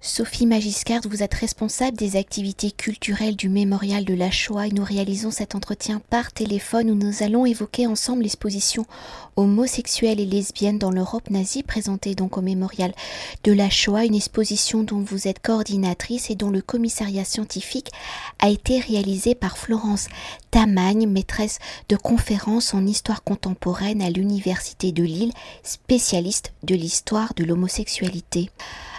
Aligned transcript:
Sophie 0.00 0.46
Magiscard, 0.46 1.00
vous 1.10 1.24
êtes 1.24 1.34
responsable 1.34 1.96
des 1.96 2.14
activités 2.14 2.70
culturelles 2.70 3.34
du 3.34 3.48
mémorial 3.48 4.04
de 4.04 4.14
la 4.14 4.30
Shoah 4.30 4.68
et 4.68 4.70
nous 4.70 4.84
réalisons 4.84 5.32
cet 5.32 5.56
entretien 5.56 6.00
par 6.08 6.30
téléphone 6.30 6.92
où 6.92 6.94
nous 6.94 7.24
allons 7.24 7.44
évoquer 7.46 7.88
ensemble 7.88 8.22
l'exposition 8.22 8.86
homosexuelle 9.34 10.20
et 10.20 10.24
lesbienne 10.24 10.78
dans 10.78 10.92
l'Europe 10.92 11.30
nazie 11.30 11.64
présentée 11.64 12.14
donc 12.14 12.38
au 12.38 12.42
mémorial 12.42 12.92
de 13.42 13.50
la 13.50 13.70
Shoah, 13.70 14.04
une 14.04 14.14
exposition 14.14 14.84
dont 14.84 15.00
vous 15.00 15.26
êtes 15.26 15.42
coordinatrice 15.42 16.30
et 16.30 16.36
dont 16.36 16.50
le 16.50 16.62
commissariat 16.62 17.24
scientifique 17.24 17.90
a 18.38 18.50
été 18.50 18.78
réalisé 18.78 19.34
par 19.34 19.58
Florence 19.58 20.06
Tamagne, 20.52 21.08
maîtresse 21.08 21.58
de 21.88 21.96
conférences 21.96 22.72
en 22.72 22.86
histoire 22.86 23.24
contemporaine 23.24 24.00
à 24.00 24.10
l'université 24.10 24.92
de 24.92 25.02
Lille, 25.02 25.32
spécialiste 25.64 26.52
de 26.62 26.76
l'histoire 26.76 27.34
de 27.34 27.42
l'homosexualité. 27.42 28.50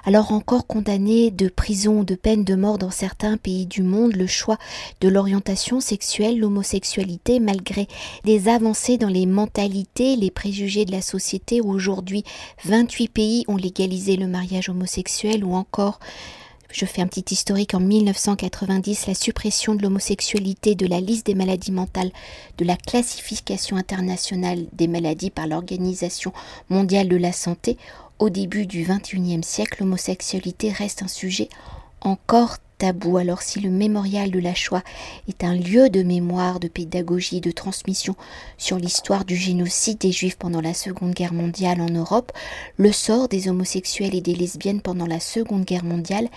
Alors 0.05 0.31
encore 0.31 0.65
condamné 0.65 1.31
de 1.31 1.49
prison 1.49 1.99
ou 1.99 2.03
de 2.03 2.15
peine 2.15 2.43
de 2.43 2.55
mort 2.55 2.77
dans 2.77 2.91
certains 2.91 3.37
pays 3.37 3.65
du 3.65 3.83
monde, 3.83 4.15
le 4.15 4.27
choix 4.27 4.57
de 5.01 5.09
l'orientation 5.09 5.79
sexuelle, 5.79 6.39
l'homosexualité, 6.39 7.39
malgré 7.39 7.87
des 8.23 8.47
avancées 8.47 8.97
dans 8.97 9.07
les 9.07 9.25
mentalités, 9.25 10.15
les 10.15 10.31
préjugés 10.31 10.85
de 10.85 10.91
la 10.91 11.01
société, 11.01 11.61
aujourd'hui 11.61 12.23
28 12.65 13.07
pays 13.09 13.45
ont 13.47 13.57
légalisé 13.57 14.15
le 14.15 14.27
mariage 14.27 14.69
homosexuel, 14.69 15.43
ou 15.43 15.53
encore 15.53 15.99
je 16.71 16.85
fais 16.85 17.01
un 17.01 17.07
petit 17.07 17.33
historique. 17.33 17.73
En 17.73 17.79
1990, 17.79 19.07
la 19.07 19.13
suppression 19.13 19.75
de 19.75 19.81
l'homosexualité 19.81 20.75
de 20.75 20.85
la 20.85 20.99
liste 20.99 21.25
des 21.25 21.35
maladies 21.35 21.71
mentales 21.71 22.11
de 22.57 22.65
la 22.65 22.77
classification 22.77 23.77
internationale 23.77 24.65
des 24.73 24.87
maladies 24.87 25.31
par 25.31 25.47
l'Organisation 25.47 26.33
mondiale 26.69 27.07
de 27.07 27.17
la 27.17 27.31
santé. 27.31 27.77
Au 28.19 28.29
début 28.29 28.65
du 28.65 28.83
XXIe 28.83 29.43
siècle, 29.43 29.81
l'homosexualité 29.81 30.71
reste 30.71 31.03
un 31.03 31.07
sujet 31.07 31.49
encore 32.01 32.57
tabou. 32.79 33.17
Alors 33.17 33.43
si 33.43 33.59
le 33.59 33.69
mémorial 33.69 34.31
de 34.31 34.39
la 34.39 34.55
Shoah 34.55 34.83
est 35.27 35.43
un 35.43 35.53
lieu 35.53 35.89
de 35.89 36.01
mémoire, 36.01 36.59
de 36.59 36.67
pédagogie, 36.67 37.41
de 37.41 37.51
transmission 37.51 38.15
sur 38.57 38.77
l'histoire 38.77 39.25
du 39.25 39.35
génocide 39.35 39.99
des 39.99 40.11
Juifs 40.11 40.37
pendant 40.37 40.61
la 40.61 40.73
Seconde 40.73 41.13
Guerre 41.13 41.33
mondiale 41.33 41.81
en 41.81 41.89
Europe, 41.89 42.31
le 42.77 42.91
sort 42.91 43.27
des 43.27 43.47
homosexuels 43.47 44.15
et 44.15 44.21
des 44.21 44.33
lesbiennes 44.33 44.81
pendant 44.81 45.05
la 45.05 45.19
Seconde 45.19 45.65
Guerre 45.65 45.85
mondiale 45.85 46.29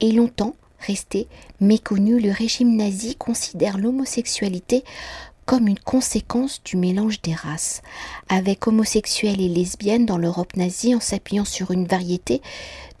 est 0.00 0.10
longtemps 0.10 0.56
resté 0.80 1.28
méconnu. 1.60 2.18
Le 2.18 2.30
régime 2.30 2.74
nazi 2.74 3.14
considère 3.14 3.78
l'homosexualité 3.78 4.82
comme 5.50 5.66
une 5.66 5.80
conséquence 5.80 6.62
du 6.62 6.76
mélange 6.76 7.22
des 7.22 7.34
races, 7.34 7.82
avec 8.28 8.68
homosexuels 8.68 9.40
et 9.40 9.48
lesbiennes 9.48 10.06
dans 10.06 10.16
l'Europe 10.16 10.54
nazie 10.54 10.94
en 10.94 11.00
s'appuyant 11.00 11.44
sur 11.44 11.72
une 11.72 11.88
variété 11.88 12.40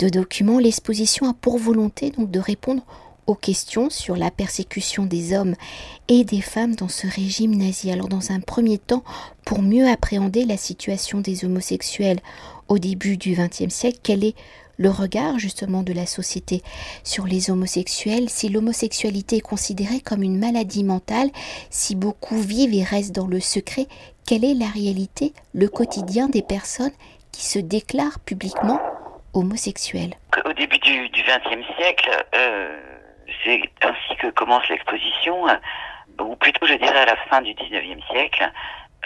de 0.00 0.08
documents. 0.08 0.58
L'exposition 0.58 1.30
a 1.30 1.32
pour 1.32 1.58
volonté 1.58 2.10
donc 2.10 2.32
de 2.32 2.40
répondre 2.40 2.82
aux 3.28 3.36
questions 3.36 3.88
sur 3.88 4.16
la 4.16 4.32
persécution 4.32 5.06
des 5.06 5.32
hommes 5.32 5.54
et 6.08 6.24
des 6.24 6.40
femmes 6.40 6.74
dans 6.74 6.88
ce 6.88 7.06
régime 7.06 7.54
nazi. 7.54 7.92
Alors 7.92 8.08
dans 8.08 8.32
un 8.32 8.40
premier 8.40 8.78
temps, 8.78 9.04
pour 9.44 9.62
mieux 9.62 9.88
appréhender 9.88 10.44
la 10.44 10.56
situation 10.56 11.20
des 11.20 11.44
homosexuels 11.44 12.18
au 12.66 12.80
début 12.80 13.16
du 13.16 13.36
XXe 13.36 13.72
siècle, 13.72 14.00
quelle 14.02 14.24
est 14.24 14.34
le 14.80 14.88
regard 14.88 15.38
justement 15.38 15.82
de 15.82 15.92
la 15.92 16.06
société 16.06 16.62
sur 17.04 17.26
les 17.26 17.50
homosexuels, 17.50 18.30
si 18.30 18.48
l'homosexualité 18.48 19.36
est 19.36 19.40
considérée 19.40 20.00
comme 20.00 20.22
une 20.22 20.38
maladie 20.38 20.84
mentale, 20.84 21.28
si 21.68 21.94
beaucoup 21.94 22.40
vivent 22.40 22.74
et 22.74 22.82
restent 22.82 23.14
dans 23.14 23.26
le 23.26 23.40
secret, 23.40 23.86
quelle 24.26 24.44
est 24.44 24.54
la 24.54 24.68
réalité, 24.68 25.34
le 25.52 25.68
quotidien 25.68 26.28
des 26.28 26.42
personnes 26.42 26.94
qui 27.30 27.44
se 27.44 27.58
déclarent 27.58 28.20
publiquement 28.20 28.80
homosexuelles? 29.34 30.14
Au 30.46 30.52
début 30.54 30.78
du 30.78 31.10
XXe 31.10 31.66
siècle, 31.76 32.10
euh, 32.34 32.80
c'est 33.44 33.60
ainsi 33.82 34.16
que 34.18 34.30
commence 34.30 34.66
l'exposition, 34.70 35.44
ou 36.18 36.36
plutôt 36.36 36.66
je 36.66 36.74
dirais 36.74 37.00
à 37.00 37.06
la 37.06 37.16
fin 37.28 37.42
du 37.42 37.52
XIXe 37.52 38.02
siècle, 38.10 38.50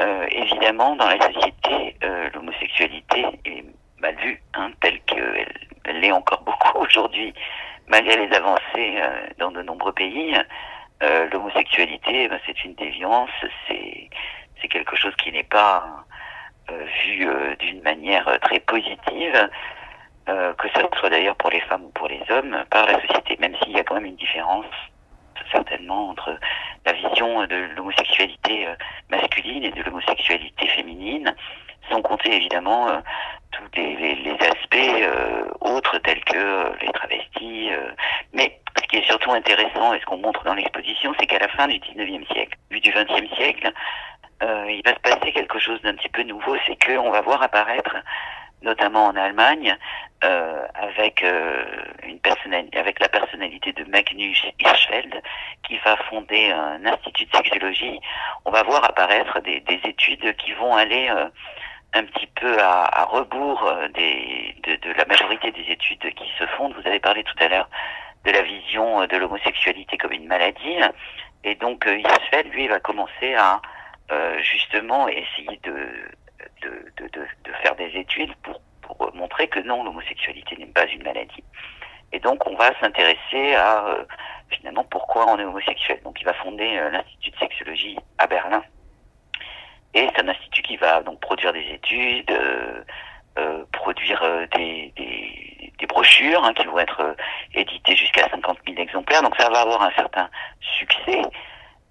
euh, 0.00 0.26
évidemment 0.30 0.94
dans 0.94 1.08
la 1.08 1.18
société, 1.20 1.96
euh, 2.04 2.30
l'homosexualité 2.32 3.26
est 3.44 3.64
mal 4.04 4.16
vue, 4.16 4.40
hein, 4.54 4.70
telle 4.82 5.00
qu'elle 5.02 6.00
l'est 6.00 6.12
encore 6.12 6.42
beaucoup 6.42 6.78
aujourd'hui, 6.78 7.32
malgré 7.88 8.16
les 8.16 8.36
avancées 8.36 8.96
euh, 9.00 9.28
dans 9.38 9.50
de 9.50 9.62
nombreux 9.62 9.92
pays. 9.92 10.36
Euh, 11.02 11.26
l'homosexualité, 11.32 12.28
ben, 12.28 12.38
c'est 12.46 12.64
une 12.64 12.74
déviance, 12.74 13.30
c'est 13.66 14.10
c'est 14.60 14.68
quelque 14.68 14.96
chose 14.96 15.14
qui 15.16 15.32
n'est 15.32 15.50
pas 15.60 16.04
euh, 16.70 16.84
vu 17.02 17.26
d'une 17.58 17.82
manière 17.82 18.26
très 18.40 18.60
positive, 18.60 19.48
que 20.26 20.68
ce 20.74 20.80
soit 20.98 21.10
d'ailleurs 21.10 21.36
pour 21.36 21.50
les 21.50 21.60
femmes 21.60 21.84
ou 21.84 21.90
pour 21.90 22.08
les 22.08 22.22
hommes, 22.30 22.64
par 22.70 22.86
la 22.86 22.98
société, 23.02 23.36
même 23.40 23.54
s'il 23.56 23.72
y 23.72 23.78
a 23.78 23.84
quand 23.84 23.96
même 23.96 24.06
une 24.06 24.16
différence 24.16 24.64
certainement 25.52 26.08
entre 26.08 26.38
la 26.86 26.92
vision 26.92 27.46
de 27.46 27.56
l'homosexualité 27.76 28.66
masculine 29.10 29.64
et 29.64 29.70
de 29.70 29.82
l'homosexualité 29.82 30.66
féminine, 30.68 31.34
sans 31.90 32.02
compter 32.02 32.34
évidemment 32.34 32.88
tous 33.54 33.80
les, 33.80 34.36
aspects 34.40 34.74
euh, 34.74 35.44
autres 35.60 35.98
tels 35.98 36.22
que 36.24 36.36
euh, 36.36 36.70
les 36.80 36.92
travestis. 36.92 37.72
Euh. 37.72 37.90
mais 38.32 38.58
ce 38.76 38.88
qui 38.88 38.96
est 38.96 39.06
surtout 39.06 39.32
intéressant 39.32 39.94
et 39.94 40.00
ce 40.00 40.06
qu'on 40.06 40.18
montre 40.18 40.44
dans 40.44 40.54
l'exposition, 40.54 41.14
c'est 41.18 41.26
qu'à 41.26 41.38
la 41.38 41.48
fin 41.48 41.68
du 41.68 41.78
19e 41.78 42.26
siècle, 42.32 42.58
vu 42.70 42.80
du 42.80 42.90
20e 42.90 43.34
siècle, 43.36 43.72
il 44.42 44.82
va 44.84 44.92
se 44.92 45.00
passer 45.00 45.32
quelque 45.32 45.58
chose 45.58 45.80
d'un 45.82 45.94
petit 45.94 46.08
peu 46.10 46.22
nouveau, 46.22 46.56
c'est 46.66 46.76
qu'on 46.84 47.10
va 47.10 47.22
voir 47.22 47.42
apparaître 47.42 47.96
notamment 48.60 49.06
en 49.06 49.16
Allemagne, 49.16 49.74
avec 50.20 51.24
une 52.02 52.18
personnalité, 52.18 52.78
avec 52.78 53.00
la 53.00 53.08
personnalité 53.08 53.72
de 53.72 53.84
Magnus 53.84 54.42
Hirschfeld, 54.60 55.22
qui 55.66 55.78
va 55.78 55.96
fonder 56.10 56.50
un 56.50 56.84
institut 56.84 57.24
de 57.26 57.36
sexologie. 57.36 58.00
On 58.44 58.50
va 58.50 58.62
voir 58.64 58.84
apparaître 58.84 59.40
des, 59.40 59.60
des 59.60 59.80
études 59.84 60.36
qui 60.36 60.52
vont 60.52 60.74
aller 60.74 61.08
un 61.94 62.04
petit 62.04 62.26
peu 62.26 62.58
à, 62.60 63.04
rebours 63.04 63.64
euh, 63.66 63.88
de, 63.88 64.92
la 64.98 65.04
majorité 65.06 65.52
des 65.52 65.72
études 65.72 66.12
qui 66.14 66.30
se 66.38 66.46
fondent. 66.56 66.74
Vous 66.74 66.86
avez 66.86 67.00
parlé 67.00 67.22
tout 67.22 67.36
à 67.38 67.48
l'heure 67.48 67.68
de 68.24 68.32
la 68.32 68.42
vision 68.42 69.02
euh, 69.02 69.06
de 69.06 69.16
l'homosexualité 69.16 69.96
comme 69.96 70.12
une 70.12 70.26
maladie. 70.26 70.78
Et 71.44 71.54
donc, 71.54 71.86
euh, 71.86 71.98
Isfeld, 71.98 72.52
lui, 72.52 72.68
va 72.68 72.80
commencer 72.80 73.34
à 73.34 73.60
justement 74.42 75.08
essayer 75.08 75.58
de, 75.62 75.88
faire 77.62 77.74
des 77.74 77.90
études 77.96 78.34
pour, 78.42 78.60
pour 78.82 79.14
montrer 79.14 79.48
que 79.48 79.60
non, 79.60 79.82
l'homosexualité 79.82 80.56
n'est 80.56 80.66
pas 80.66 80.86
une 80.86 81.02
maladie. 81.02 81.42
Et 82.12 82.20
donc, 82.20 82.46
on 82.46 82.54
va 82.54 82.78
s'intéresser 82.80 83.54
à 83.54 83.96
finalement 84.50 84.84
pourquoi 84.84 85.26
on 85.26 85.38
est 85.38 85.44
homosexuel. 85.44 86.00
Donc, 86.04 86.20
il 86.20 86.24
va 86.24 86.34
fonder 86.34 86.76
l'Institut 86.92 87.30
de 87.30 87.36
sexologie 87.38 87.98
à 88.18 88.26
Berlin 88.26 88.62
et 89.94 90.08
c'est 90.08 90.22
un 90.22 90.28
institut 90.28 90.62
qui 90.62 90.76
va 90.76 91.02
donc 91.02 91.20
produire 91.20 91.33
des 91.52 91.66
études, 91.72 92.30
euh, 92.30 92.82
euh, 93.38 93.64
produire 93.72 94.22
euh, 94.22 94.46
des, 94.56 94.92
des, 94.96 95.86
brochures 95.86 96.42
hein, 96.42 96.54
qui 96.54 96.64
vont 96.66 96.78
être 96.78 97.14
éditées 97.54 97.94
jusqu'à 97.94 98.26
50 98.30 98.58
000 98.66 98.80
exemplaires. 98.80 99.22
Donc 99.22 99.36
ça 99.38 99.50
va 99.50 99.60
avoir 99.60 99.82
un 99.82 99.90
certain 99.92 100.30
succès. 100.78 101.20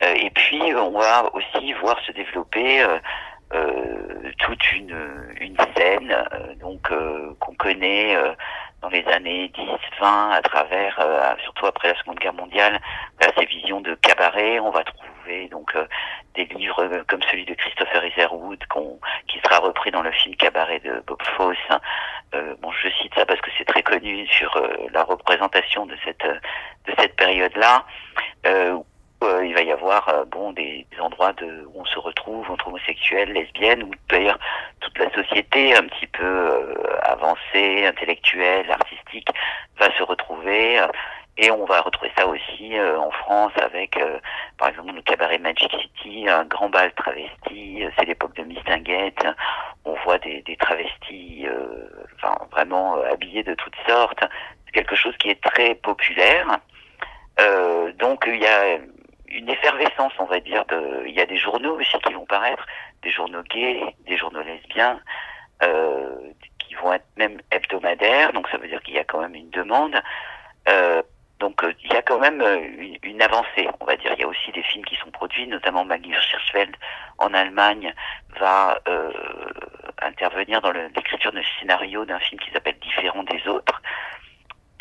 et 0.02 0.30
puis 0.31 0.62
on 0.75 0.97
va 0.97 1.30
aussi 1.34 1.74
voir 1.74 1.97
se 2.06 2.12
développer 2.12 2.84
toute 4.40 4.72
une, 4.74 4.97
une 5.40 5.56
scène 5.78 6.13
donc 6.59 6.90
qu'on 7.40 7.53
connaît 7.53 8.18
dans 8.83 8.89
les 8.89 9.05
années 9.07 9.47
10, 9.55 9.61
20 9.99 10.29
à 10.31 10.41
travers, 10.41 10.99
surtout 11.41 11.66
après 11.66 11.88
la 11.88 11.97
Seconde 11.97 12.19
Guerre 12.19 12.33
mondiale, 12.33 12.79
ces 13.38 13.45
visions 13.45 13.81
de 13.81 13.95
cabaret. 13.95 14.59
On 14.59 14.71
va 14.71 14.83
trouver 14.83 15.47
donc 15.49 15.75
euh, 15.75 15.85
des 16.35 16.45
livres 16.45 16.83
euh, 16.83 17.03
comme 17.07 17.21
celui 17.23 17.45
de 17.45 17.53
Christopher 17.53 18.05
Iserwood 18.05 18.63
qui 19.27 19.39
sera 19.39 19.59
repris 19.59 19.91
dans 19.91 20.01
le 20.01 20.11
film 20.11 20.35
Cabaret 20.35 20.79
de 20.79 21.03
Bob 21.07 21.21
Fosse. 21.35 21.57
Euh, 22.35 22.55
bon, 22.61 22.71
je 22.71 22.89
cite 23.01 23.13
ça 23.16 23.25
parce 23.25 23.41
que 23.41 23.49
c'est 23.57 23.65
très 23.65 23.83
connu 23.83 24.27
sur 24.27 24.62
la 24.91 25.03
représentation 25.03 25.86
de 25.86 25.95
cette 26.03 26.25
de 26.25 26.94
cette 26.97 27.15
période-là. 27.15 27.86
Où 29.24 29.44
il 29.44 29.54
va 29.54 29.62
y 29.62 29.72
avoir 29.72 30.25
bon 30.28 30.52
des, 30.52 30.86
endroits 31.00 31.34
de, 31.34 31.66
où 31.74 31.81
on 31.81 31.86
se 31.86 32.00
retrouve 32.00 32.50
entre 32.52 32.68
homosexuels, 32.68 33.31
lesbiennes, 33.31 33.84
où 33.84 33.92
d'ailleurs 34.10 34.40
toute 34.80 34.98
la 34.98 35.10
société 35.12 35.75
un 35.75 35.84
petit 35.84 36.08
peu 36.08 36.75
avancée, 37.04 37.86
intellectuelle, 37.86 38.70
artistique 38.72 39.30
va 39.80 39.96
se 39.98 40.04
retrouver. 40.04 40.80
Et 41.38 41.50
on 41.50 41.66
va 41.66 41.81
retrouver 41.81 42.12
ça 42.16 42.28
aussi 42.28 42.78
euh, 42.78 43.00
en 43.00 43.10
France 43.10 43.54
avec, 43.60 43.98
euh, 43.98 44.20
par 44.60 44.70
exemple, 44.70 44.94
le 44.94 45.02
cabaret 45.02 45.40
Magic 45.40 45.72
City, 45.81 46.30
un 46.30 46.46
grand 46.46 46.70
bal 46.70 46.94
travesti. 46.94 47.84
Euh, 47.84 47.90
c'est 47.98 48.06
l'époque 48.06 48.36
de 48.36 48.44
Mistinguette. 48.44 49.25
On 49.84 49.96
voit 50.04 50.20
des, 50.20 50.44
des 50.44 50.56
travestis, 50.58 51.48
enfin 52.16 52.38
vraiment 52.52 53.02
habillés 53.12 53.44
de 53.44 53.56
toutes 53.56 53.75
sortes. 53.88 54.24
Quelque 54.74 54.96
chose 54.96 55.16
qui 55.18 55.30
est 55.30 55.44
très 55.44 55.75
populaire. 55.75 56.60
donc 58.00 58.24
il 58.28 58.42
y 58.42 58.48
a 58.48 58.78
une 59.33 59.50
effervescence, 59.50 60.13
on 60.19 60.25
va 60.25 60.39
dire. 60.39 60.65
De, 60.65 61.03
il 61.07 61.13
y 61.13 61.21
a 61.21 61.25
des 61.25 61.38
journaux 61.38 61.80
aussi 61.80 61.97
qui 62.00 62.13
vont 62.13 62.25
paraître, 62.25 62.65
des 63.01 63.12
journaux 63.12 63.44
gays, 63.44 63.95
des 64.06 64.18
journaux 64.18 64.41
lesbiens 64.41 65.00
qui 66.59 66.74
vont 66.75 66.91
être 66.91 67.06
même 67.15 67.39
hebdomadaires, 67.51 68.33
donc 68.33 68.50
ça 68.50 68.57
veut 68.57 68.68
dire 68.68 68.81
qu'il 68.81 68.95
y 68.95 69.00
a 69.00 69.06
quand 69.06 69.21
même 69.21 69.35
une 69.35 69.50
demande. 69.50 69.95
donc 71.39 71.65
il 71.85 71.94
y 71.94 71.95
a 71.95 72.01
quand 72.01 72.19
même 72.19 72.44
une, 73.01 73.21
avancée, 73.21 73.69
on 73.80 73.85
va 73.85 73.95
dire. 73.95 74.12
Il 74.18 74.19
y 74.19 74.24
a 74.24 74.27
aussi 74.27 74.51
des 74.51 74.63
films 74.63 74.83
qui 74.83 74.97
sont 74.97 75.09
produits, 75.12 75.47
notamment 75.47 75.86
Maggie 75.86 76.13
Schirschfeld 76.13 76.75
en 77.18 77.33
Allemagne 77.33 77.94
va 78.39 78.77
intervenir 80.01 80.62
dans 80.62 80.71
l'écriture 80.71 81.31
d'un 81.31 81.44
scénario 81.59 82.06
d'un 82.06 82.19
film 82.19 82.39
qui 82.41 82.51
s'appelle 82.51 82.77
Différent 82.79 83.24
des 83.24 83.47
autres, 83.47 83.81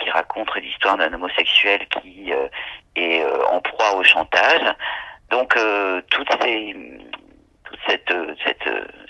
qui 0.02 0.10
raconte 0.10 0.54
l'histoire 0.56 0.96
d'un 0.96 1.12
homosexuel 1.12 1.86
qui 1.88 2.32
euh, 2.32 2.48
est 2.96 3.22
euh, 3.22 3.46
en 3.46 3.60
proie 3.60 3.94
au 3.94 4.02
chantage. 4.02 4.74
Donc 5.30 5.56
euh, 5.56 6.02
toutes 6.10 6.30
ces, 6.42 6.76
toute 7.64 7.78
cette, 7.86 8.12
cette, 8.44 8.68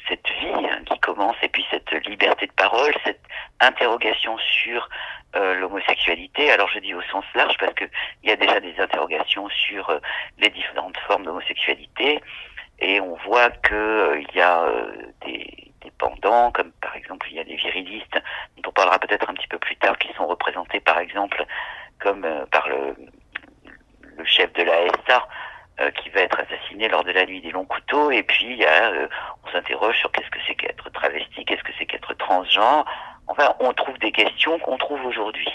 cette 0.08 0.28
vie 0.40 0.66
hein, 0.70 0.82
qui 0.86 0.98
commence 1.00 1.36
et 1.42 1.48
puis 1.48 1.64
cette 1.70 1.90
liberté 2.06 2.46
de 2.46 2.52
parole, 2.52 2.92
cette 3.04 3.22
interrogation 3.60 4.36
sur 4.38 4.88
l'homosexualité. 5.34 6.52
Alors 6.52 6.68
je 6.68 6.78
dis 6.80 6.92
au 6.92 7.00
sens 7.10 7.24
large 7.34 7.56
parce 7.58 7.72
que 7.72 7.84
il 8.22 8.28
y 8.28 8.32
a 8.32 8.36
déjà 8.36 8.60
des 8.60 8.78
interrogations 8.78 9.48
sur 9.48 9.90
les 10.38 10.50
différentes 10.50 10.98
formes 11.06 11.24
d'homosexualité 11.24 12.20
et 12.80 13.00
on 13.00 13.16
voit 13.24 13.48
que 13.48 14.20
il 14.20 14.36
y 14.36 14.42
a 14.42 14.66
des 15.24 15.61
pendants, 15.90 16.50
comme 16.52 16.72
par 16.80 16.94
exemple 16.96 17.26
il 17.30 17.36
y 17.36 17.40
a 17.40 17.44
des 17.44 17.56
virilistes, 17.56 18.18
dont 18.56 18.70
on 18.70 18.72
parlera 18.72 18.98
peut-être 18.98 19.28
un 19.28 19.34
petit 19.34 19.48
peu 19.48 19.58
plus 19.58 19.76
tard, 19.76 19.98
qui 19.98 20.12
sont 20.14 20.26
représentés 20.26 20.80
par 20.80 20.98
exemple 20.98 21.44
comme 22.02 22.24
euh, 22.24 22.44
par 22.46 22.68
le, 22.68 22.96
le 24.16 24.24
chef 24.24 24.52
de 24.52 24.62
la 24.62 24.74
SA, 25.06 25.26
euh, 25.80 25.90
qui 25.92 26.10
va 26.10 26.20
être 26.20 26.38
assassiné 26.38 26.88
lors 26.88 27.04
de 27.04 27.12
la 27.12 27.24
nuit 27.24 27.40
des 27.40 27.50
longs 27.50 27.64
couteaux, 27.64 28.10
et 28.10 28.22
puis 28.22 28.46
il 28.46 28.56
y 28.56 28.66
a, 28.66 28.90
euh, 28.90 29.08
on 29.44 29.50
s'interroge 29.50 29.98
sur 29.98 30.10
qu'est-ce 30.12 30.30
que 30.30 30.38
c'est 30.46 30.54
qu'être 30.54 30.90
travesti, 30.90 31.44
qu'est-ce 31.44 31.62
que 31.62 31.72
c'est 31.78 31.86
qu'être 31.86 32.14
transgenre. 32.14 32.84
Enfin, 33.28 33.54
on 33.60 33.72
trouve 33.72 33.98
des 33.98 34.12
questions 34.12 34.58
qu'on 34.58 34.76
trouve 34.76 35.04
aujourd'hui. 35.06 35.48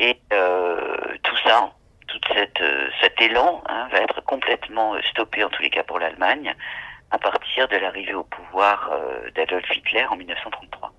Et 0.00 0.14
tout 1.24 1.36
ça, 1.44 1.72
tout 2.06 2.20
cette, 2.32 2.62
cet 3.00 3.20
élan 3.20 3.62
hein, 3.66 3.88
va 3.90 3.98
être 3.98 4.20
complètement 4.22 4.94
stoppé, 5.10 5.42
en 5.42 5.48
tous 5.48 5.62
les 5.62 5.70
cas 5.70 5.82
pour 5.82 5.98
l'Allemagne, 5.98 6.54
à 7.10 7.18
partir 7.18 7.68
de 7.68 7.76
l'arrivée 7.76 8.14
au 8.14 8.24
pouvoir 8.24 8.90
euh, 8.92 9.30
d'Adolf 9.34 9.68
Hitler 9.74 10.04
en 10.10 10.16
1933. 10.16 10.92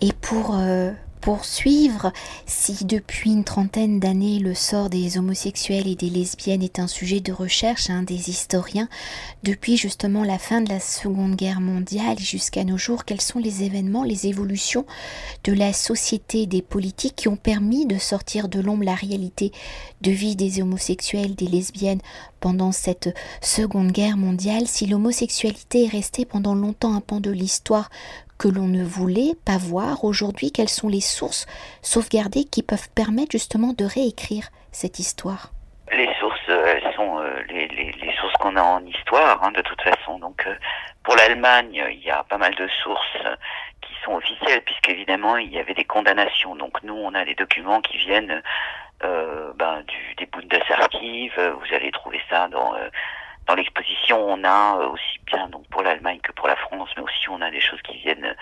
Et 0.00 0.12
pour 0.12 0.56
euh, 0.56 0.92
poursuivre, 1.20 2.12
si 2.46 2.84
depuis 2.84 3.32
une 3.32 3.44
trentaine 3.44 4.00
d'années 4.00 4.38
le 4.38 4.54
sort 4.54 4.88
des 4.88 5.18
homosexuels 5.18 5.86
et 5.86 5.94
des 5.94 6.08
lesbiennes 6.08 6.62
est 6.62 6.78
un 6.78 6.86
sujet 6.86 7.20
de 7.20 7.32
recherche 7.32 7.90
hein, 7.90 8.02
des 8.02 8.30
historiens, 8.30 8.88
depuis 9.42 9.76
justement 9.76 10.24
la 10.24 10.38
fin 10.38 10.62
de 10.62 10.70
la 10.70 10.80
Seconde 10.80 11.36
Guerre 11.36 11.60
mondiale 11.60 12.18
jusqu'à 12.18 12.64
nos 12.64 12.78
jours, 12.78 13.04
quels 13.04 13.20
sont 13.20 13.38
les 13.38 13.62
événements, 13.62 14.04
les 14.04 14.26
évolutions 14.26 14.86
de 15.44 15.52
la 15.52 15.72
société, 15.72 16.46
des 16.46 16.62
politiques 16.62 17.16
qui 17.16 17.28
ont 17.28 17.36
permis 17.36 17.84
de 17.84 17.98
sortir 17.98 18.48
de 18.48 18.60
l'ombre 18.60 18.84
la 18.84 18.94
réalité 18.94 19.52
de 20.00 20.10
vie 20.10 20.36
des 20.36 20.62
homosexuels, 20.62 21.34
des 21.34 21.46
lesbiennes 21.46 22.00
pendant 22.40 22.72
cette 22.72 23.14
Seconde 23.42 23.92
Guerre 23.92 24.16
mondiale, 24.16 24.66
si 24.66 24.86
l'homosexualité 24.86 25.84
est 25.84 25.88
restée 25.88 26.24
pendant 26.24 26.54
longtemps 26.54 26.94
un 26.94 27.02
pan 27.02 27.20
de 27.20 27.30
l'histoire 27.30 27.90
que 28.40 28.48
l'on 28.48 28.66
ne 28.68 28.82
voulait 28.82 29.34
pas 29.44 29.58
voir 29.58 30.02
aujourd'hui, 30.02 30.50
quelles 30.50 30.70
sont 30.70 30.88
les 30.88 31.02
sources 31.02 31.46
sauvegardées 31.82 32.44
qui 32.44 32.62
peuvent 32.62 32.88
permettre 32.94 33.32
justement 33.32 33.74
de 33.76 33.84
réécrire 33.84 34.48
cette 34.72 34.98
histoire? 34.98 35.50
Les 35.92 36.08
sources, 36.18 36.48
euh, 36.48 36.74
elles 36.74 36.94
sont 36.94 37.18
euh, 37.18 37.42
les, 37.50 38.14
sources 38.18 38.32
qu'on 38.40 38.56
a 38.56 38.62
en 38.62 38.82
histoire, 38.86 39.44
hein, 39.44 39.52
de 39.52 39.60
toute 39.60 39.82
façon. 39.82 40.18
Donc, 40.18 40.46
euh, 40.46 40.54
pour 41.02 41.16
l'Allemagne, 41.16 41.84
il 41.92 42.02
y 42.02 42.10
a 42.10 42.24
pas 42.24 42.38
mal 42.38 42.54
de 42.54 42.66
sources 42.82 43.18
qui 43.82 43.92
sont 44.04 44.12
officielles, 44.12 44.62
puisqu'évidemment, 44.62 45.36
il 45.36 45.52
y 45.52 45.58
avait 45.58 45.74
des 45.74 45.84
condamnations. 45.84 46.56
Donc, 46.56 46.82
nous, 46.82 46.96
on 46.96 47.12
a 47.12 47.26
des 47.26 47.34
documents 47.34 47.82
qui 47.82 47.98
viennent 47.98 48.42
ben, 49.02 49.84
des 50.16 50.26
Bundesarchiv. 50.26 51.32
Vous 51.36 51.74
allez 51.74 51.90
trouver 51.90 52.20
ça 52.30 52.48
dans 52.48 52.74
dans 53.50 53.56
l'exposition, 53.56 54.24
on 54.28 54.44
a 54.44 54.78
euh, 54.78 54.90
aussi 54.90 55.18
bien 55.26 55.48
donc 55.48 55.66
pour 55.70 55.82
l'Allemagne 55.82 56.20
que 56.22 56.30
pour 56.32 56.46
la 56.46 56.54
France, 56.54 56.88
mais 56.96 57.02
aussi 57.02 57.28
on 57.28 57.40
a 57.40 57.50
des 57.50 57.60
choses 57.60 57.82
qui 57.82 57.96
viennent 57.98 58.36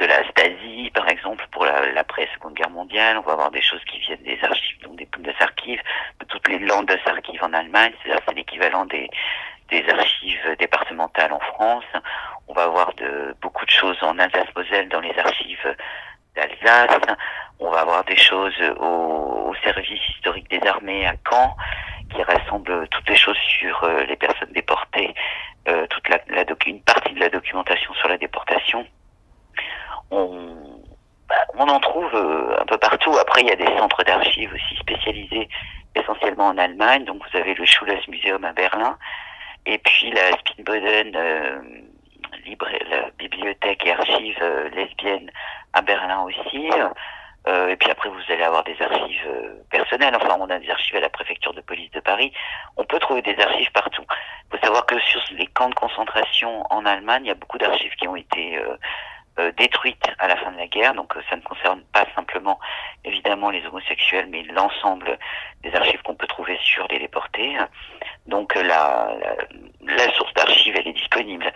de 0.00 0.06
la 0.06 0.28
Stasi, 0.28 0.90
par 0.92 1.08
exemple, 1.08 1.46
pour 1.52 1.64
l'après-seconde 1.66 2.54
guerre 2.54 2.70
mondiale. 2.70 3.18
On 3.18 3.20
va 3.20 3.34
avoir 3.34 3.52
des 3.52 3.62
choses 3.62 3.84
qui 3.84 4.00
viennent 4.00 4.24
des 4.24 4.38
archives, 4.42 4.80
donc 4.82 4.96
des 4.96 5.06
Bundesarchives, 5.06 5.82
de 6.18 6.24
toutes 6.24 6.48
les 6.48 6.58
Landesarchives 6.58 7.44
en 7.44 7.52
Allemagne, 7.52 7.92
c'est-à-dire 8.02 8.22
c'est 8.26 8.34
l'équivalent 8.34 8.86
des, 8.86 9.08
des 9.68 9.84
archives 9.88 10.56
départementales 10.58 11.32
en 11.32 11.40
France. 11.40 11.84
On 12.48 12.54
va 12.54 12.64
avoir 12.64 12.92
de, 12.94 13.36
beaucoup 13.40 13.64
de 13.64 13.70
choses 13.70 13.98
en 14.02 14.18
Alsace-Moselle 14.18 14.88
dans 14.88 15.00
les 15.00 15.16
archives 15.16 15.76
d'Alsace. 16.34 16.98
On 17.60 17.70
va 17.70 17.82
avoir 17.82 18.02
des 18.04 18.16
choses 18.16 18.60
au, 18.80 19.50
au 19.50 19.54
service 19.62 20.00
historique 20.08 20.50
des 20.50 20.66
armées 20.66 21.06
à 21.06 21.14
Caen 21.28 21.54
qui 22.10 22.22
rassemble 22.22 22.88
toutes 22.88 23.08
les 23.08 23.16
choses 23.16 23.38
sur 23.38 23.84
euh, 23.84 24.04
les 24.04 24.16
personnes 24.16 24.52
déportées, 24.52 25.14
euh, 25.68 25.86
toute 25.88 26.08
la, 26.08 26.18
une 26.66 26.82
partie 26.82 27.14
de 27.14 27.20
la 27.20 27.28
documentation 27.28 27.92
sur 27.94 28.08
la 28.08 28.18
déportation. 28.18 28.86
On, 30.10 30.80
bah, 31.28 31.64
en 31.64 31.80
trouve 31.80 32.14
euh, 32.14 32.60
un 32.60 32.66
peu 32.66 32.78
partout. 32.78 33.16
Après, 33.18 33.42
il 33.42 33.48
y 33.48 33.52
a 33.52 33.56
des 33.56 33.78
centres 33.78 34.02
d'archives 34.04 34.52
aussi 34.52 34.76
spécialisés, 34.76 35.48
essentiellement 35.94 36.48
en 36.48 36.58
Allemagne. 36.58 37.04
Donc, 37.04 37.22
vous 37.30 37.38
avez 37.38 37.54
le 37.54 37.64
Schules 37.64 37.98
Museum 38.08 38.44
à 38.44 38.52
Berlin, 38.52 38.98
et 39.66 39.78
puis 39.78 40.10
la 40.10 40.36
Spinboden 40.38 41.12
la 42.90 43.10
bibliothèque 43.18 43.86
et 43.86 43.92
archives 43.92 44.70
lesbiennes 44.74 45.30
à 45.72 45.82
Berlin 45.82 46.22
aussi. 46.22 46.68
Euh, 47.48 47.68
et 47.68 47.76
puis 47.76 47.90
après, 47.90 48.08
vous 48.08 48.20
allez 48.28 48.42
avoir 48.42 48.64
des 48.64 48.76
archives 48.80 49.26
euh, 49.26 49.54
personnelles. 49.70 50.14
Enfin, 50.14 50.36
on 50.38 50.50
a 50.50 50.58
des 50.58 50.70
archives 50.70 50.96
à 50.96 51.00
la 51.00 51.08
préfecture 51.08 51.54
de 51.54 51.60
police 51.62 51.90
de 51.92 52.00
Paris. 52.00 52.32
On 52.76 52.84
peut 52.84 52.98
trouver 52.98 53.22
des 53.22 53.38
archives 53.40 53.72
partout. 53.72 54.04
Il 54.10 54.58
faut 54.58 54.64
savoir 54.64 54.84
que 54.86 54.98
sur 55.00 55.22
les 55.32 55.46
camps 55.46 55.70
de 55.70 55.74
concentration 55.74 56.64
en 56.70 56.84
Allemagne, 56.84 57.22
il 57.24 57.28
y 57.28 57.32
a 57.32 57.34
beaucoup 57.34 57.58
d'archives 57.58 57.94
qui 57.96 58.06
ont 58.08 58.16
été 58.16 58.58
euh, 59.38 59.52
détruites 59.56 60.04
à 60.18 60.28
la 60.28 60.36
fin 60.36 60.52
de 60.52 60.58
la 60.58 60.66
guerre. 60.66 60.92
Donc, 60.92 61.14
ça 61.30 61.36
ne 61.36 61.40
concerne 61.40 61.82
pas 61.94 62.04
simplement, 62.14 62.60
évidemment, 63.04 63.48
les 63.48 63.64
homosexuels, 63.66 64.26
mais 64.28 64.42
l'ensemble 64.42 65.18
des 65.62 65.74
archives 65.74 66.02
qu'on 66.02 66.16
peut 66.16 66.26
trouver 66.26 66.58
sur 66.62 66.86
les 66.88 66.98
déportés. 66.98 67.56
Donc, 68.26 68.54
la, 68.54 68.62
la, 68.64 69.96
la 69.96 70.12
source 70.12 70.34
d'archives, 70.34 70.76
elle 70.76 70.88
est 70.88 70.92
disponible. 70.92 71.50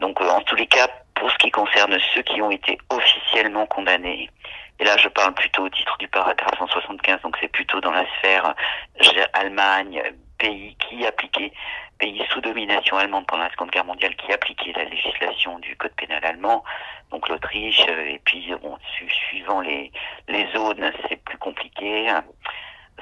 Donc, 0.00 0.20
en 0.20 0.40
tous 0.40 0.56
les 0.56 0.66
cas, 0.66 0.88
pour 1.14 1.30
ce 1.30 1.36
qui 1.36 1.50
concerne 1.52 1.96
ceux 2.12 2.22
qui 2.22 2.42
ont 2.42 2.50
été 2.50 2.76
officiellement 2.90 3.66
condamnés, 3.66 4.30
et 4.80 4.84
là, 4.84 4.96
je 4.96 5.08
parle 5.08 5.34
plutôt 5.34 5.64
au 5.64 5.68
titre 5.68 5.96
du 5.98 6.06
paragraphe 6.08 6.56
175, 6.56 7.20
donc 7.22 7.36
c'est 7.40 7.48
plutôt 7.48 7.80
dans 7.80 7.90
la 7.90 8.06
sphère 8.18 8.54
euh, 9.00 9.24
Allemagne, 9.32 10.00
pays 10.38 10.76
qui 10.76 11.04
appliquait, 11.04 11.52
pays 11.98 12.22
sous 12.30 12.40
domination 12.40 12.96
allemande 12.96 13.26
pendant 13.26 13.42
la 13.42 13.50
Seconde 13.50 13.70
Guerre 13.70 13.84
mondiale, 13.84 14.14
qui 14.14 14.32
appliquait 14.32 14.72
la 14.76 14.84
législation 14.84 15.58
du 15.58 15.74
code 15.76 15.92
pénal 15.96 16.24
allemand, 16.24 16.62
donc 17.10 17.28
l'Autriche, 17.28 17.84
euh, 17.88 18.04
et 18.04 18.20
puis 18.24 18.52
bon, 18.62 18.78
suivant 19.30 19.60
les, 19.60 19.90
les 20.28 20.46
zones, 20.52 20.92
c'est 21.08 21.22
plus 21.24 21.38
compliqué. 21.38 22.12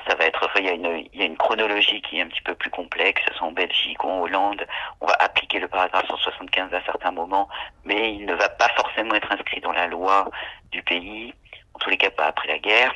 Ça 0.09 0.15
va 0.15 0.25
être, 0.25 0.49
il 0.59 0.65
y, 0.65 0.69
a 0.69 0.73
une, 0.73 1.07
il 1.13 1.21
y 1.21 1.23
a 1.23 1.27
une 1.27 1.37
chronologie 1.37 2.01
qui 2.03 2.19
est 2.19 2.23
un 2.23 2.29
petit 2.29 2.43
peu 2.43 2.55
plus 2.55 2.71
complexe, 2.71 3.23
soit 3.35 3.49
en 3.49 3.53
Belgique 3.53 4.03
ou 4.05 4.09
en 4.09 4.21
Hollande, 4.21 4.67
on 5.01 5.07
va 5.07 5.17
appliquer 5.21 5.59
le 5.59 5.69
paragraphe 5.69 6.07
175 6.07 6.73
à 6.73 6.83
certains 6.85 7.11
moments, 7.11 7.49
mais 7.85 8.15
il 8.15 8.25
ne 8.25 8.35
va 8.35 8.49
pas 8.49 8.69
forcément 8.77 9.15
être 9.15 9.31
inscrit 9.33 9.61
dans 9.61 9.73
la 9.73 9.87
loi 9.87 10.31
du 10.71 10.83
pays 10.83 11.35
en 11.77 11.79
tous 11.79 11.91
les 11.91 11.99
cas 11.99 12.11
pas 12.11 12.27
après 12.27 12.49
la 12.49 12.59
guerre. 12.59 12.95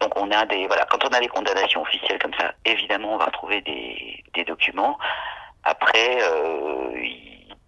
Donc 0.00 0.16
on 0.16 0.30
a 0.30 0.46
des 0.46 0.66
voilà, 0.66 0.86
quand 0.86 1.04
on 1.04 1.08
a 1.08 1.20
des 1.20 1.28
condamnations 1.28 1.82
officielles 1.82 2.18
comme 2.18 2.32
ça, 2.34 2.54
évidemment 2.64 3.14
on 3.14 3.18
va 3.18 3.26
retrouver 3.26 3.60
des, 3.60 4.44
documents. 4.46 4.98
Après, 5.64 6.18
euh, 6.22 6.94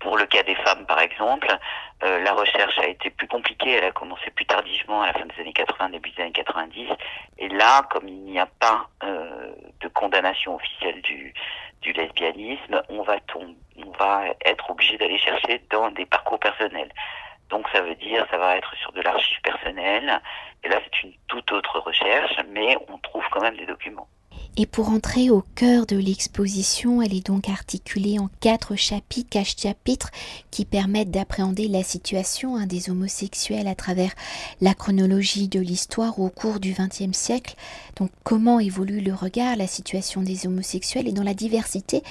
pour 0.01 0.17
le 0.17 0.25
cas 0.25 0.43
des 0.43 0.55
femmes 0.55 0.87
par 0.87 1.01
exemple, 1.01 1.55
euh, 2.03 2.23
la 2.23 2.33
recherche 2.33 2.79
a 2.79 2.87
été 2.87 3.11
plus 3.11 3.29
compliquée. 3.29 3.73
Elle 3.73 3.85
a 3.85 3.93
commencé 3.93 4.31
plus 4.31 4.47
tardivement 4.47 5.03
à 5.03 5.09
la 5.09 5.13
fin 5.13 5.27
des 5.27 5.39
années 5.43 5.53
80, 5.53 5.91
début 5.91 6.11
des 6.13 6.23
années 6.23 6.33
90. 6.33 6.89
Et 7.37 7.49
là, 7.51 7.83
comme 7.91 8.09
il 8.09 8.25
n'y 8.25 8.41
a 8.41 8.47
pas 8.47 8.89
euh, 9.05 9.53
de 9.81 9.89
condamnation 9.89 10.55
officielle 10.55 11.03
du, 11.03 11.35
du 11.83 11.93
lesbianisme, 11.93 12.83
on 12.89 13.03
va 13.03 13.17
on 13.37 13.91
va 13.99 14.25
être 14.47 14.71
obligé 14.71 14.97
d'aller 14.97 15.19
chercher 15.19 15.63
dans 15.71 15.91
des 15.91 16.07
parcours 16.07 16.41
personnels. 16.41 16.91
Donc 17.52 17.68
ça 17.71 17.82
veut 17.82 17.94
dire, 17.97 18.26
ça 18.30 18.38
va 18.38 18.56
être 18.56 18.75
sur 18.76 18.92
de 18.92 19.02
l'archive 19.02 19.40
personnelle. 19.42 20.21
Et 20.64 20.68
là, 20.68 20.80
c'est 20.85 21.02
une 21.06 21.12
toute 21.28 21.52
autre 21.52 21.80
recherche, 21.80 22.35
mais 22.50 22.76
on 22.88 22.97
trouve 22.99 23.23
quand 23.30 23.42
même 23.42 23.56
des 23.56 23.66
documents. 23.66 24.09
Et 24.56 24.66
pour 24.66 24.88
entrer 24.90 25.30
au 25.30 25.42
cœur 25.54 25.87
de 25.87 25.97
l'exposition, 25.97 27.00
elle 27.00 27.14
est 27.14 27.26
donc 27.26 27.49
articulée 27.49 28.18
en 28.18 28.28
quatre 28.40 28.75
chapitres, 28.76 29.30
quatre 29.30 29.59
chapitres 29.59 30.11
qui 30.50 30.64
permettent 30.64 31.11
d'appréhender 31.11 31.68
la 31.68 31.82
situation 31.82 32.56
hein, 32.56 32.66
des 32.66 32.90
homosexuels 32.90 33.66
à 33.66 33.75
travers 33.75 34.12
la 34.61 34.75
chronologie 34.75 35.49
de 35.49 35.61
l'histoire 35.61 36.18
au 36.21 36.28
cours 36.28 36.61
du 36.61 36.73
XXe 36.73 37.16
siècle. 37.16 37.54
Donc 37.97 38.11
comment 38.25 38.61
évolue 38.61 39.00
le 39.00 39.14
regard, 39.14 39.56
la 39.56 39.66
situation 39.66 40.23
des 40.23 40.47
homosexuels 40.47 41.09
et 41.09 41.12
dans 41.12 41.23
la 41.23 41.35
diversité 41.35 42.02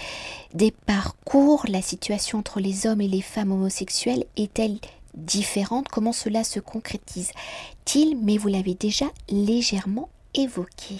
des 0.53 0.71
parcours, 0.71 1.65
la 1.67 1.81
situation 1.81 2.39
entre 2.39 2.59
les 2.59 2.87
hommes 2.87 3.01
et 3.01 3.07
les 3.07 3.21
femmes 3.21 3.51
homosexuelles 3.51 4.25
est-elle 4.35 4.77
différentes. 5.13 5.87
Comment 5.89 6.13
cela 6.13 6.43
se 6.43 6.59
concrétise-t-il? 6.59 8.17
Mais 8.23 8.37
vous 8.37 8.47
l'avez 8.47 8.75
déjà 8.75 9.05
légèrement 9.29 10.09
évoqué. 10.33 10.95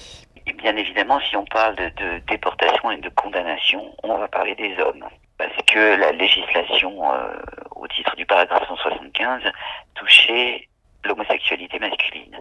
Bien 0.58 0.75
évidemment, 0.75 1.20
si 1.20 1.36
on 1.36 1.46
parle 1.46 1.75
de, 1.75 2.20
déportation 2.27 2.91
et 2.91 2.98
de 2.98 3.10
condamnation, 3.10 3.96
on 4.03 4.18
va 4.18 4.27
parler 4.27 4.56
des 4.56 4.77
hommes. 4.80 5.06
Parce 5.38 5.56
que 5.68 6.00
la 6.00 6.12
législation, 6.12 7.13
euh, 7.13 7.34
au 7.75 7.88
titre 7.88 8.15
du 8.15 8.25
paragraphe 8.25 8.68
175, 8.68 9.41
touchait 9.96 10.68
l'homosexualité 11.03 11.80
masculine. 11.80 12.39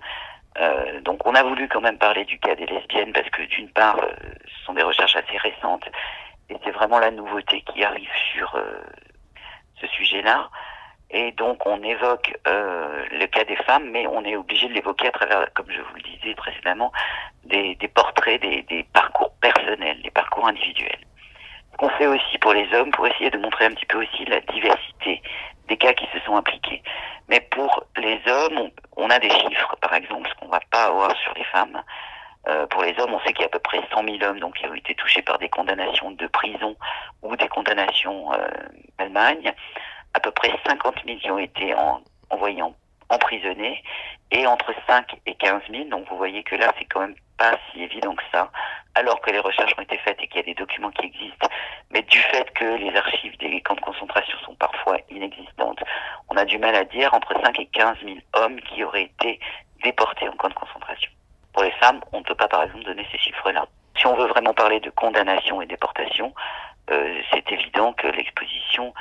Euh, 0.58 1.00
donc 1.02 1.24
on 1.26 1.34
a 1.34 1.42
voulu 1.42 1.68
quand 1.68 1.80
même 1.80 1.98
parler 1.98 2.24
du 2.24 2.38
cas 2.38 2.54
des 2.54 2.66
lesbiennes 2.66 3.12
parce 3.12 3.30
que 3.30 3.42
d'une 3.42 3.70
part, 3.70 3.98
euh, 4.00 4.12
ce 4.44 4.64
sont 4.64 4.74
des 4.74 4.82
recherches 4.82 5.16
assez 5.16 5.38
récentes 5.38 5.88
et 6.48 6.56
c'est 6.64 6.72
vraiment 6.72 6.98
la 6.98 7.10
nouveauté 7.10 7.62
qui 7.62 7.84
arrive 7.84 8.10
sur 8.34 8.58
ce 9.80 9.86
sujet-là. 9.86 10.50
Et 11.12 11.32
donc 11.32 11.66
on 11.66 11.82
évoque 11.82 12.32
euh, 12.46 13.04
le 13.10 13.26
cas 13.26 13.44
des 13.44 13.56
femmes, 13.56 13.90
mais 13.90 14.06
on 14.06 14.24
est 14.24 14.36
obligé 14.36 14.68
de 14.68 14.74
l'évoquer 14.74 15.08
à 15.08 15.10
travers, 15.10 15.52
comme 15.54 15.66
je 15.68 15.80
vous 15.80 15.94
le 15.96 16.02
disais 16.02 16.34
précédemment, 16.34 16.92
des, 17.44 17.74
des 17.76 17.88
portraits, 17.88 18.40
des, 18.40 18.62
des, 18.62 18.84
parcours 18.92 19.32
personnels, 19.40 20.00
des 20.02 20.10
parcours 20.10 20.46
individuels. 20.46 21.00
Ce 21.72 21.76
qu'on 21.76 21.88
fait 21.90 22.06
aussi 22.06 22.38
pour 22.38 22.52
les 22.52 22.72
hommes, 22.74 22.92
pour 22.92 23.06
essayer 23.06 23.30
de 23.30 23.38
montrer 23.38 23.66
un 23.66 23.70
petit 23.70 23.86
peu 23.86 23.98
aussi 23.98 24.24
la 24.26 24.40
diversité 24.40 25.22
des 25.68 25.76
cas 25.76 25.94
qui 25.94 26.06
se 26.12 26.20
sont 26.24 26.36
impliqués. 26.36 26.82
Mais 27.28 27.40
pour 27.40 27.84
les 27.96 28.20
hommes, 28.26 28.70
on, 28.96 29.10
a 29.10 29.18
des 29.18 29.30
chiffres, 29.30 29.76
par 29.80 29.94
exemple, 29.94 30.28
ce 30.28 30.34
qu'on 30.34 30.48
va 30.48 30.60
pas 30.70 30.86
avoir 30.86 31.16
sur 31.16 31.32
les 31.34 31.44
femmes. 31.44 31.80
Euh, 32.48 32.66
pour 32.66 32.82
les 32.82 32.98
hommes, 32.98 33.14
on 33.14 33.20
sait 33.20 33.32
qu'il 33.32 33.42
y 33.42 33.44
a 33.44 33.46
à 33.46 33.50
peu 33.50 33.58
près 33.58 33.80
100 33.92 34.02
000 34.04 34.16
hommes 34.22 34.40
donc, 34.40 34.56
qui 34.56 34.66
ont 34.66 34.74
été 34.74 34.94
touchés 34.94 35.22
par 35.22 35.38
des 35.38 35.48
condamnations 35.48 36.10
de 36.10 36.26
prison 36.26 36.76
ou 37.22 37.36
des 37.36 37.48
condamnations 37.48 38.32
euh, 38.32 38.48
Allemagne 38.98 39.52
à 40.14 40.20
peu 40.20 40.30
près 40.30 40.52
50 40.66 40.94
000 41.06 41.18
qui 41.18 41.30
ont 41.30 41.38
été 41.38 41.74
en, 41.74 42.00
envoyés 42.30 42.62
emprisonnés 43.08 43.82
et 44.30 44.46
entre 44.46 44.72
5 44.86 45.16
et 45.26 45.34
15 45.34 45.62
000. 45.70 45.84
Donc 45.88 46.08
vous 46.08 46.16
voyez 46.16 46.42
que 46.42 46.54
là, 46.54 46.72
c'est 46.78 46.84
quand 46.86 47.00
même 47.00 47.14
pas 47.36 47.58
si 47.70 47.82
évident 47.82 48.14
que 48.14 48.22
ça, 48.32 48.50
alors 48.94 49.20
que 49.20 49.30
les 49.30 49.38
recherches 49.38 49.72
ont 49.78 49.82
été 49.82 49.98
faites 49.98 50.18
et 50.20 50.26
qu'il 50.28 50.36
y 50.36 50.40
a 50.40 50.46
des 50.46 50.54
documents 50.54 50.90
qui 50.90 51.06
existent. 51.06 51.48
Mais 51.90 52.02
du 52.02 52.18
fait 52.18 52.50
que 52.52 52.76
les 52.76 52.94
archives 52.96 53.36
des 53.38 53.60
camps 53.62 53.74
de 53.74 53.80
concentration 53.80 54.38
sont 54.44 54.54
parfois 54.54 54.98
inexistantes, 55.10 55.82
on 56.28 56.36
a 56.36 56.44
du 56.44 56.58
mal 56.58 56.74
à 56.74 56.84
dire 56.84 57.12
entre 57.14 57.32
5 57.42 57.58
et 57.58 57.66
15 57.66 57.96
000 58.04 58.18
hommes 58.34 58.60
qui 58.60 58.84
auraient 58.84 59.04
été 59.04 59.40
déportés 59.82 60.28
en 60.28 60.32
camp 60.32 60.48
de 60.48 60.54
concentration. 60.54 61.10
Pour 61.52 61.62
les 61.62 61.72
femmes, 61.72 62.00
on 62.12 62.18
ne 62.18 62.24
peut 62.24 62.34
pas 62.34 62.48
par 62.48 62.62
exemple 62.62 62.84
donner 62.84 63.06
ces 63.10 63.18
chiffres-là. 63.18 63.66
Si 63.96 64.06
on 64.06 64.14
veut 64.14 64.26
vraiment 64.28 64.54
parler 64.54 64.80
de 64.80 64.90
condamnation 64.90 65.60
et 65.60 65.66
déportation, 65.66 66.32
euh, 66.90 67.20
c'est 67.32 67.50
évident 67.52 67.92
que 67.92 68.06
l'exposition 68.06 68.94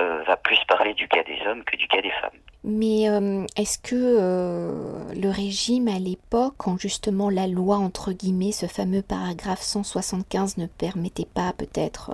euh, 0.00 0.22
va 0.26 0.36
plus 0.36 0.58
parler 0.66 0.92
du 0.94 1.06
cas 1.06 1.22
des 1.22 1.38
hommes 1.46 1.62
que 1.64 1.76
du 1.76 1.86
cas 1.86 2.02
des 2.02 2.10
femmes. 2.10 2.38
Mais 2.64 3.08
euh, 3.08 3.46
est-ce 3.56 3.78
que 3.78 3.94
euh, 3.94 5.14
le 5.14 5.30
régime 5.30 5.86
à 5.86 6.00
l'époque, 6.00 6.54
quand 6.56 6.78
justement 6.78 7.30
la 7.30 7.46
loi, 7.46 7.76
entre 7.76 8.12
guillemets, 8.12 8.50
ce 8.50 8.66
fameux 8.66 9.02
paragraphe 9.02 9.62
175 9.62 10.56
ne 10.56 10.66
permettait 10.66 11.28
pas 11.32 11.52
peut-être 11.52 12.10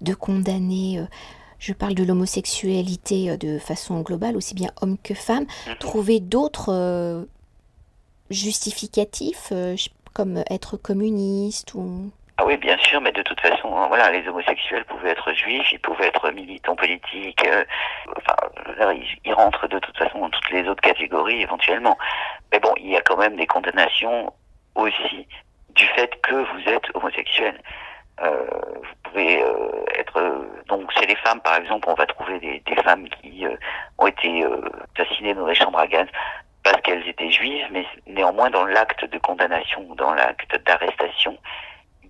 de 0.00 0.14
condamner, 0.14 1.04
je 1.58 1.72
parle 1.72 1.94
de 1.94 2.04
l'homosexualité 2.04 3.36
de 3.36 3.58
façon 3.58 4.02
globale, 4.02 4.36
aussi 4.36 4.54
bien 4.54 4.70
homme 4.80 4.96
que 5.02 5.14
femme, 5.14 5.46
mhm. 5.66 5.76
trouver 5.80 6.20
d'autres 6.20 7.26
justificatifs, 8.30 9.52
comme 10.12 10.44
être 10.50 10.76
communiste 10.76 11.74
ou... 11.74 12.10
Ah 12.38 12.44
oui, 12.46 12.56
bien 12.56 12.78
sûr, 12.78 13.00
mais 13.00 13.12
de 13.12 13.22
toute 13.22 13.40
façon, 13.40 13.76
hein, 13.76 13.86
voilà, 13.88 14.10
les 14.10 14.26
homosexuels 14.26 14.84
pouvaient 14.86 15.10
être 15.10 15.32
juifs, 15.34 15.70
ils 15.70 15.78
pouvaient 15.78 16.06
être 16.06 16.30
militants 16.30 16.74
politiques, 16.74 17.46
euh, 17.46 17.64
enfin, 18.16 18.94
ils, 19.24 19.34
rentrent 19.34 19.68
de 19.68 19.78
toute 19.78 19.96
façon 19.98 20.20
dans 20.20 20.30
toutes 20.30 20.50
les 20.50 20.66
autres 20.66 20.80
catégories 20.80 21.42
éventuellement. 21.42 21.96
Mais 22.50 22.58
bon, 22.58 22.72
il 22.78 22.88
y 22.88 22.96
a 22.96 23.02
quand 23.02 23.18
même 23.18 23.36
des 23.36 23.46
condamnations 23.46 24.32
aussi 24.74 25.26
du 25.70 25.86
fait 25.88 26.20
que 26.22 26.34
vous 26.34 26.68
êtes 26.68 26.84
homosexuel. 26.94 27.60
Euh, 28.22 28.46
vous 28.76 29.10
pouvez 29.10 29.42
euh, 29.42 29.84
être 29.98 30.46
donc 30.68 30.90
chez 30.92 31.06
les 31.06 31.16
femmes 31.16 31.40
par 31.40 31.56
exemple 31.56 31.88
on 31.88 31.94
va 31.94 32.06
trouver 32.06 32.38
des, 32.40 32.60
des 32.60 32.82
femmes 32.82 33.08
qui 33.08 33.46
ont 33.98 34.06
été 34.06 34.44
assassinées 34.98 35.32
dans 35.32 35.46
les 35.46 35.54
chambres 35.54 35.78
à 35.78 35.86
gaz 35.86 36.06
parce 36.62 36.78
qu'elles 36.82 37.08
étaient 37.08 37.30
juives 37.30 37.66
mais 37.70 37.86
néanmoins 38.06 38.50
dans 38.50 38.66
l'acte 38.66 39.06
de 39.06 39.18
condamnation 39.18 39.94
dans 39.94 40.12
l'acte 40.12 40.54
d'arrestation 40.66 41.38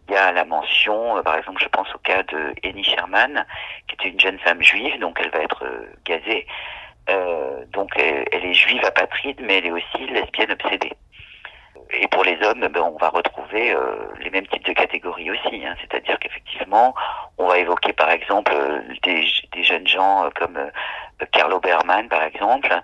il 0.08 0.14
y 0.14 0.16
a 0.16 0.32
la 0.32 0.44
mention, 0.44 1.16
euh, 1.16 1.22
par 1.22 1.36
exemple, 1.36 1.62
je 1.62 1.68
pense 1.68 1.92
au 1.94 1.98
cas 1.98 2.22
de 2.24 2.54
Annie 2.64 2.84
Sherman, 2.84 3.46
qui 3.88 3.94
était 3.94 4.08
une 4.08 4.20
jeune 4.20 4.38
femme 4.40 4.62
juive, 4.62 4.98
donc 4.98 5.18
elle 5.20 5.30
va 5.30 5.40
être 5.40 5.64
euh, 5.64 5.86
gazée. 6.04 6.46
Euh, 7.10 7.64
donc 7.72 7.90
elle, 7.96 8.44
est 8.44 8.54
juive 8.54 8.84
apatride, 8.84 9.40
mais 9.42 9.58
elle 9.58 9.66
est 9.66 9.70
aussi 9.72 10.06
lesbienne 10.08 10.52
obsédée. 10.52 10.92
Et 11.94 12.08
pour 12.08 12.24
les 12.24 12.40
hommes, 12.42 12.66
ben, 12.68 12.80
on 12.80 12.96
va 12.96 13.10
retrouver 13.10 13.74
les 14.20 14.30
mêmes 14.30 14.46
types 14.46 14.64
de 14.64 14.72
catégories 14.72 15.30
aussi. 15.30 15.66
Hein. 15.66 15.74
C'est-à-dire 15.80 16.18
qu'effectivement, 16.18 16.94
on 17.36 17.48
va 17.48 17.58
évoquer 17.58 17.92
par 17.92 18.10
exemple 18.10 18.54
des, 19.02 19.26
des 19.52 19.62
jeunes 19.62 19.86
gens 19.86 20.30
comme 20.34 20.58
Carlo 21.32 21.60
Berman, 21.60 22.08
par 22.08 22.22
exemple, 22.22 22.80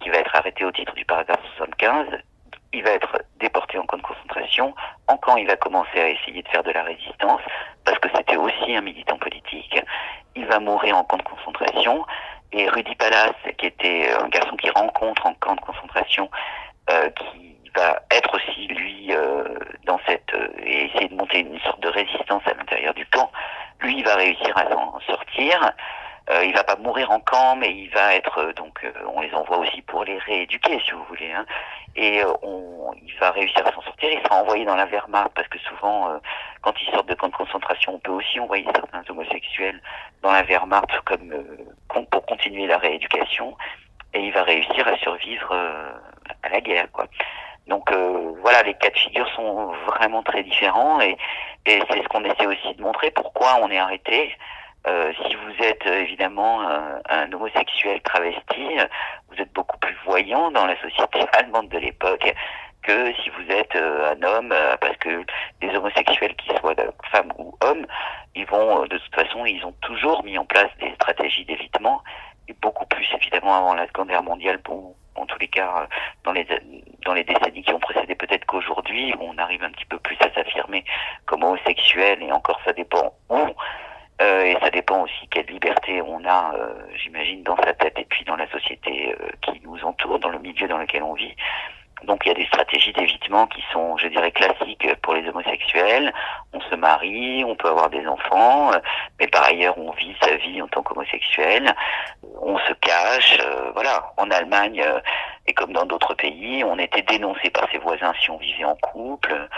qui 0.00 0.08
va 0.08 0.16
être 0.16 0.34
arrêté 0.34 0.64
au 0.64 0.72
titre 0.72 0.94
du 0.94 1.04
paragraphe 1.04 1.44
75 1.58 2.06
il 2.72 2.82
va 2.82 2.90
être 2.90 3.22
déporté 3.38 3.78
en 3.78 3.84
camp 3.84 3.98
de 3.98 4.02
concentration. 4.02 4.74
En 5.08 5.16
camp, 5.16 5.36
il 5.36 5.46
va 5.46 5.56
commencer 5.56 6.00
à 6.00 6.08
essayer 6.08 6.42
de 6.42 6.48
faire 6.48 6.62
de 6.62 6.70
la 6.70 6.82
résistance 6.82 7.40
parce 7.84 7.98
que 7.98 8.08
c'était 8.16 8.36
aussi 8.36 8.74
un 8.74 8.80
militant 8.80 9.18
politique. 9.18 9.80
Il 10.34 10.46
va 10.46 10.58
mourir 10.58 10.96
en 10.96 11.04
camp 11.04 11.18
de 11.18 11.22
concentration. 11.22 12.04
Et 12.52 12.68
Rudy 12.68 12.94
Pallas, 12.96 13.32
qui 13.56 13.66
était 13.66 14.12
un 14.12 14.28
garçon 14.28 14.56
qui 14.56 14.70
rencontre 14.70 15.26
en 15.26 15.34
camp 15.34 15.54
de 15.54 15.60
concentration, 15.60 16.30
euh, 16.90 17.08
qui 17.10 17.56
va 17.74 18.00
être 18.10 18.34
aussi 18.34 18.66
lui 18.66 19.08
euh, 19.10 19.44
dans 19.86 19.98
cette 20.06 20.34
euh, 20.34 20.48
et 20.64 20.86
essayer 20.86 21.08
de 21.08 21.14
monter 21.14 21.40
une 21.40 21.58
sorte 21.60 21.80
de 21.80 21.88
résistance 21.88 22.42
à 22.46 22.54
l'intérieur 22.54 22.92
du 22.94 23.06
camp. 23.06 23.30
Lui, 23.80 23.98
il 23.98 24.04
va 24.04 24.14
réussir 24.16 24.56
à 24.56 24.68
s'en 24.70 25.00
sortir. 25.06 25.72
Euh, 26.30 26.44
il 26.44 26.54
va 26.54 26.62
pas 26.62 26.76
mourir 26.76 27.10
en 27.10 27.18
camp, 27.18 27.56
mais 27.56 27.74
il 27.74 27.90
va 27.90 28.14
être 28.14 28.38
euh, 28.38 28.52
donc 28.52 28.84
euh, 28.84 28.92
on 29.12 29.20
les 29.22 29.34
envoie 29.34 29.58
aussi 29.58 29.82
pour 29.82 30.04
les 30.04 30.18
rééduquer, 30.18 30.80
si 30.84 30.92
vous 30.92 31.04
voulez. 31.04 31.32
Hein. 31.32 31.44
Et 31.96 32.22
euh, 32.22 32.32
on, 32.42 32.92
il 33.02 33.12
va 33.18 33.32
réussir 33.32 33.66
à 33.66 33.72
s'en 33.72 33.82
sortir. 33.82 34.08
Il 34.10 34.22
sera 34.22 34.36
envoyé 34.36 34.64
dans 34.64 34.76
la 34.76 34.86
Wehrmacht 34.86 35.32
parce 35.34 35.48
que 35.48 35.58
souvent, 35.58 36.20
quand 36.60 36.74
ils 36.80 36.90
sortent 36.92 37.08
de 37.08 37.14
camps 37.14 37.28
de 37.28 37.34
concentration, 37.34 37.94
on 37.94 37.98
peut 37.98 38.12
aussi 38.12 38.38
envoyer 38.38 38.64
certains 38.72 39.02
homosexuels 39.08 39.82
dans 40.22 40.30
la 40.30 40.42
Wehrmacht 40.42 41.00
comme 41.00 42.06
pour 42.10 42.26
continuer 42.26 42.66
la 42.66 42.78
rééducation. 42.78 43.56
Et 44.14 44.20
il 44.20 44.32
va 44.32 44.42
réussir 44.44 44.86
à 44.86 44.96
survivre 44.98 45.52
à 46.42 46.48
la 46.48 46.60
guerre, 46.60 46.90
quoi. 46.92 47.06
Donc 47.66 47.92
voilà, 48.40 48.62
les 48.62 48.74
cas 48.74 48.90
de 48.90 48.98
figure 48.98 49.28
sont 49.34 49.72
vraiment 49.86 50.22
très 50.22 50.42
différents 50.42 51.00
et, 51.00 51.16
et 51.66 51.82
c'est 51.90 52.02
ce 52.02 52.08
qu'on 52.08 52.24
essaie 52.24 52.46
aussi 52.46 52.74
de 52.74 52.82
montrer. 52.82 53.10
Pourquoi 53.10 53.58
on 53.62 53.70
est 53.70 53.78
arrêté 53.78 54.34
euh, 54.86 55.12
si 55.26 55.34
vous 55.34 55.64
êtes 55.64 55.86
euh, 55.86 56.00
évidemment 56.00 56.62
un, 57.08 57.32
homosexuel 57.32 58.00
travesti, 58.02 58.78
vous 59.28 59.40
êtes 59.40 59.52
beaucoup 59.52 59.78
plus 59.78 59.96
voyant 60.04 60.50
dans 60.50 60.66
la 60.66 60.80
société 60.80 61.20
allemande 61.32 61.68
de 61.68 61.78
l'époque 61.78 62.34
que 62.82 63.14
si 63.22 63.30
vous 63.30 63.48
êtes 63.48 63.76
euh, 63.76 64.12
un 64.12 64.22
homme, 64.24 64.52
parce 64.80 64.96
que 64.96 65.24
les 65.60 65.76
homosexuels, 65.76 66.34
qu'ils 66.34 66.58
soient 66.58 66.74
femmes 67.12 67.32
ou 67.38 67.56
hommes, 67.60 67.86
ils 68.34 68.46
vont, 68.46 68.82
de 68.86 68.98
toute 68.98 69.14
façon, 69.14 69.46
ils 69.46 69.64
ont 69.64 69.74
toujours 69.82 70.24
mis 70.24 70.36
en 70.36 70.44
place 70.44 70.70
des 70.80 70.92
stratégies 70.94 71.44
d'évitement, 71.44 72.02
et 72.48 72.56
beaucoup 72.60 72.86
plus 72.86 73.06
évidemment 73.14 73.56
avant 73.56 73.74
la 73.74 73.86
Seconde 73.86 74.08
Guerre 74.08 74.24
mondiale, 74.24 74.58
bon, 74.64 74.96
en 75.14 75.26
tous 75.26 75.38
les 75.38 75.46
cas, 75.46 75.86
dans 76.24 76.32
les, 76.32 76.44
dans 77.04 77.14
les 77.14 77.22
décennies 77.22 77.62
qui 77.62 77.72
ont 77.72 77.78
précédé, 77.78 78.16
peut-être 78.16 78.46
qu'aujourd'hui, 78.46 79.14
on 79.20 79.38
arrive 79.38 79.62
un 79.62 79.70
petit 79.70 79.84
peu 79.84 79.98
plus 80.00 80.16
à 80.20 80.34
s'affirmer 80.34 80.84
comme 81.26 81.44
homosexuel, 81.44 82.20
et 82.20 82.32
encore 82.32 82.60
ça 82.64 82.72
dépend 82.72 83.14
où. 83.28 83.46
Euh, 84.22 84.44
et 84.44 84.56
ça 84.60 84.70
dépend 84.70 85.02
aussi 85.02 85.26
quelle 85.30 85.46
liberté 85.46 86.00
on 86.02 86.24
a, 86.24 86.54
euh, 86.54 86.74
j'imagine, 86.94 87.42
dans 87.42 87.56
sa 87.56 87.72
tête 87.74 87.98
et 87.98 88.04
puis 88.04 88.24
dans 88.24 88.36
la 88.36 88.48
société 88.50 89.14
euh, 89.20 89.28
qui 89.40 89.60
nous 89.64 89.82
entoure, 89.84 90.18
dans 90.20 90.28
le 90.28 90.38
milieu 90.38 90.68
dans 90.68 90.78
lequel 90.78 91.02
on 91.02 91.14
vit. 91.14 91.34
Donc 92.04 92.24
il 92.24 92.28
y 92.28 92.32
a 92.32 92.34
des 92.34 92.46
stratégies 92.46 92.92
d'évitement 92.92 93.46
qui 93.46 93.62
sont, 93.72 93.96
je 93.96 94.08
dirais, 94.08 94.30
classiques 94.32 94.86
pour 95.02 95.14
les 95.14 95.28
homosexuels. 95.28 96.12
On 96.52 96.60
se 96.60 96.74
marie, 96.74 97.44
on 97.44 97.54
peut 97.54 97.68
avoir 97.68 97.90
des 97.90 98.06
enfants, 98.06 98.72
mais 99.18 99.26
par 99.26 99.44
ailleurs 99.44 99.78
on 99.78 99.92
vit 99.92 100.14
sa 100.22 100.36
vie 100.36 100.60
en 100.60 100.68
tant 100.68 100.82
qu'homosexuel. 100.82 101.74
On 102.40 102.58
se 102.58 102.72
cache, 102.74 103.38
voilà. 103.74 104.12
En 104.16 104.30
Allemagne 104.30 104.84
et 105.46 105.54
comme 105.54 105.72
dans 105.72 105.86
d'autres 105.86 106.14
pays, 106.14 106.62
on 106.64 106.78
était 106.78 107.02
dénoncé 107.02 107.50
par 107.50 107.68
ses 107.70 107.78
voisins 107.78 108.12
si 108.22 108.30
on 108.30 108.38
vivait 108.38 108.64
en 108.64 108.76
couple. 108.76 109.48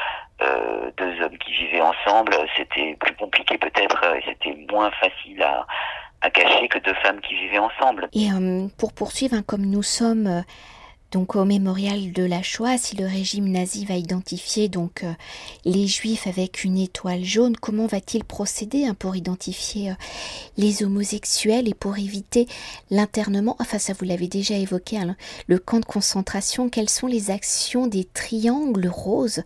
Euh, 0.42 0.90
deux 0.96 1.22
hommes 1.22 1.36
qui 1.38 1.52
vivaient 1.52 1.82
ensemble, 1.82 2.34
c'était 2.56 2.96
plus 2.98 3.14
compliqué 3.16 3.58
peut-être 3.58 4.02
et 4.16 4.22
c'était 4.26 4.56
moins 4.70 4.90
facile 4.92 5.42
à, 5.42 5.66
à, 6.22 6.30
cacher 6.30 6.68
que 6.68 6.78
deux 6.78 6.94
femmes 6.94 7.20
qui 7.20 7.34
vivaient 7.34 7.58
ensemble. 7.58 8.08
Et 8.12 8.30
euh, 8.32 8.66
pour 8.78 8.92
poursuivre, 8.92 9.36
hein, 9.36 9.44
comme 9.46 9.66
nous 9.66 9.82
sommes 9.82 10.26
euh, 10.26 10.40
Donc 11.14 11.36
au 11.36 11.44
mémorial 11.44 12.10
de 12.10 12.24
la 12.24 12.42
Shoah, 12.42 12.76
si 12.76 12.96
le 12.96 13.06
régime 13.06 13.48
nazi 13.48 13.84
va 13.84 13.94
identifier 13.94 14.68
donc 14.68 15.04
euh, 15.04 15.12
les 15.64 15.86
juifs 15.86 16.26
avec 16.26 16.64
une 16.64 16.76
étoile 16.76 17.22
jaune, 17.22 17.56
comment 17.56 17.86
va-t-il 17.86 18.24
procéder 18.24 18.86
hein, 18.86 18.96
pour 18.98 19.14
identifier 19.14 19.92
euh, 19.92 19.94
les 20.56 20.82
homosexuels 20.82 21.68
et 21.68 21.74
pour 21.74 21.98
éviter 21.98 22.48
l'internement? 22.90 23.54
Enfin 23.60 23.78
ça 23.78 23.92
vous 23.92 24.04
l'avez 24.04 24.26
déjà 24.26 24.56
évoqué, 24.56 24.98
le 25.46 25.58
camp 25.60 25.78
de 25.78 25.84
concentration, 25.84 26.68
quelles 26.68 26.90
sont 26.90 27.06
les 27.06 27.30
actions 27.30 27.86
des 27.86 28.02
triangles 28.02 28.88
roses 28.88 29.44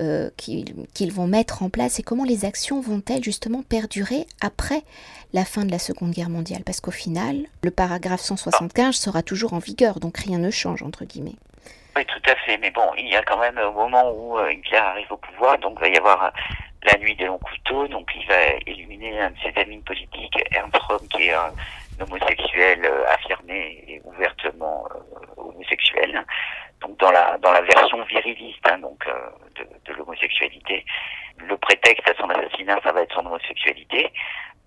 euh, 0.00 0.30
qu'ils 0.36 1.12
vont 1.12 1.26
mettre 1.26 1.62
en 1.62 1.70
place 1.70 1.98
et 1.98 2.02
comment 2.02 2.24
les 2.24 2.44
actions 2.44 2.80
vont-elles 2.80 3.24
justement 3.24 3.62
perdurer 3.62 4.26
après 4.40 4.82
la 5.32 5.44
fin 5.44 5.64
de 5.64 5.70
la 5.72 5.78
Seconde 5.78 6.12
Guerre 6.12 6.28
mondiale? 6.28 6.62
Parce 6.64 6.80
qu'au 6.80 6.92
final, 6.92 7.36
le 7.64 7.70
paragraphe 7.70 8.20
175 8.20 8.94
sera 8.94 9.22
toujours 9.22 9.54
en 9.54 9.58
vigueur, 9.58 9.98
donc 9.98 10.18
rien 10.18 10.38
ne 10.38 10.50
change, 10.50 10.82
entre 10.82 11.04
guillemets. 11.04 11.36
Oui, 11.96 12.04
tout 12.06 12.30
à 12.30 12.36
fait. 12.36 12.58
Mais 12.58 12.70
bon, 12.70 12.88
il 12.96 13.08
y 13.08 13.16
a 13.16 13.22
quand 13.22 13.38
même 13.38 13.58
au 13.58 13.72
moment 13.72 14.12
où 14.12 14.38
euh, 14.38 14.52
Hitler 14.52 14.78
arrive 14.78 15.10
au 15.10 15.16
pouvoir, 15.16 15.58
donc 15.58 15.78
il 15.78 15.80
va 15.80 15.88
y 15.88 15.96
avoir 15.96 16.24
euh, 16.24 16.30
la 16.84 16.96
nuit 16.98 17.16
des 17.16 17.26
longs 17.26 17.38
couteaux, 17.38 17.88
donc 17.88 18.08
il 18.14 18.26
va 18.28 18.40
éliminer 18.66 19.20
un 19.20 19.30
de 19.30 19.36
ses 19.42 19.60
amis 19.60 19.78
politiques, 19.78 20.38
Ernst 20.52 20.76
Röhm, 20.76 21.08
qui 21.08 21.24
est 21.24 21.34
un 21.34 21.52
homosexuel 22.00 22.88
affirmé 23.08 23.84
et 23.88 24.00
ouvertement 24.04 24.86
homosexuel 25.36 26.24
donc 26.80 26.96
dans 26.98 27.10
la 27.10 27.38
dans 27.38 27.52
la 27.52 27.62
version 27.62 28.02
viriliste 28.04 28.66
hein, 28.70 28.78
donc 28.78 29.06
euh, 29.06 29.12
de, 29.56 29.66
de 29.84 29.98
l'homosexualité. 29.98 30.84
Le 31.38 31.56
prétexte 31.56 32.08
à 32.08 32.14
son 32.14 32.28
assassinat, 32.30 32.80
ça 32.82 32.92
va 32.92 33.02
être 33.02 33.14
son 33.14 33.24
homosexualité, 33.24 34.12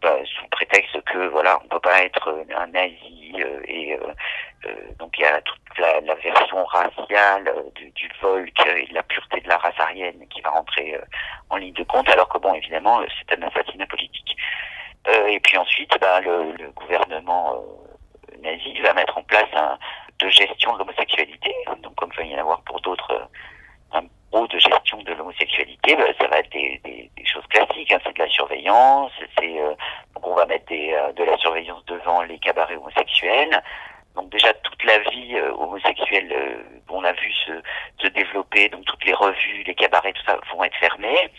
bah, 0.02 0.16
sous 0.26 0.48
prétexte 0.48 1.02
que 1.04 1.28
voilà, 1.28 1.60
on 1.64 1.68
peut 1.68 1.82
pas 1.82 2.02
être 2.04 2.46
un 2.56 2.68
nazi 2.68 3.34
euh, 3.40 3.62
et 3.68 3.94
euh, 3.94 4.74
donc 4.98 5.18
il 5.18 5.22
y 5.22 5.26
a 5.26 5.42
toute 5.42 5.78
la, 5.78 6.00
la 6.02 6.16
version 6.16 6.64
raciale 6.66 7.54
du, 7.76 7.90
du, 7.92 8.10
Volk 8.22 8.66
et 8.66 8.88
de 8.88 8.94
la 8.94 9.04
pureté 9.04 9.42
de 9.42 9.50
la 9.50 9.58
race 9.58 9.80
aryenne 9.80 10.26
qui 10.30 10.40
va 10.42 10.52
rentrer 10.52 10.98
en 11.50 11.58
ligne 11.58 11.74
de 11.74 11.84
compte, 11.84 12.10
alors 12.10 12.30
que 12.30 12.38
bon 12.38 12.54
évidemment 12.54 13.02
c'est 13.20 13.38
un 13.38 13.48
assassinat 13.48 13.88
politique. 13.88 14.38
et 15.28 15.40
puis 15.40 15.58
ensuite, 15.58 15.92
bah, 16.00 16.22
le, 16.22 16.54
le 16.54 16.72
gouvernement 16.72 17.64
nazi 18.42 18.80
va 18.82 18.94
mettre 18.94 19.18
en 19.18 19.24
place 19.24 19.50
un, 19.54 19.78
de 20.22 20.30
gestion 20.30 20.74
de 20.74 20.80
l'homosexualité, 20.80 21.54
donc 21.82 21.96
comme 21.96 22.12
il 22.14 22.18
va 22.18 22.24
y 22.24 22.36
en 22.36 22.40
avoir 22.40 22.62
pour 22.62 22.80
d'autres, 22.82 23.12
euh, 23.12 23.98
un 23.98 24.04
bureau 24.32 24.48
de 24.48 24.60
gestion 24.60 25.02
de 25.02 25.14
l'homosexualité, 25.14 25.96
ben, 25.96 26.14
ça 26.20 26.28
va 26.28 26.40
être 26.40 26.52
des, 26.52 26.80
des, 26.84 27.10
des 27.16 27.26
choses 27.26 27.46
classiques, 27.48 27.92
hein, 27.92 28.00
c'est 28.04 28.14
de 28.14 28.20
la 28.20 28.30
surveillance, 28.30 29.12
c'est 29.38 29.60
euh, 29.60 29.74
donc 30.14 30.28
on 30.28 30.36
va 30.36 30.46
mettre 30.46 30.66
des, 30.68 30.94
euh, 30.94 31.12
de 31.14 31.24
la 31.24 31.38
surveillance 31.38 31.84
devant 31.86 32.22
les 32.24 32.40
cabarets 32.40 32.76
homosexuels. 32.76 33.62
Donc 34.16 34.30
déjà 34.30 34.54
toute 34.54 34.84
la 34.84 35.00
vie 35.00 35.40
homosexuelle, 35.58 36.36
on 36.90 37.02
a 37.06 37.14
vu 37.14 37.32
se, 37.46 37.54
se 38.02 38.08
développer, 38.08 38.68
donc 38.68 38.84
toutes 38.84 39.06
les 39.06 39.14
revues, 39.14 39.64
les 39.66 39.74
cabarets, 39.74 40.12
tout 40.12 40.26
ça 40.26 40.38
vont 40.54 40.64
être 40.66 40.76
fermés. 40.76 41.30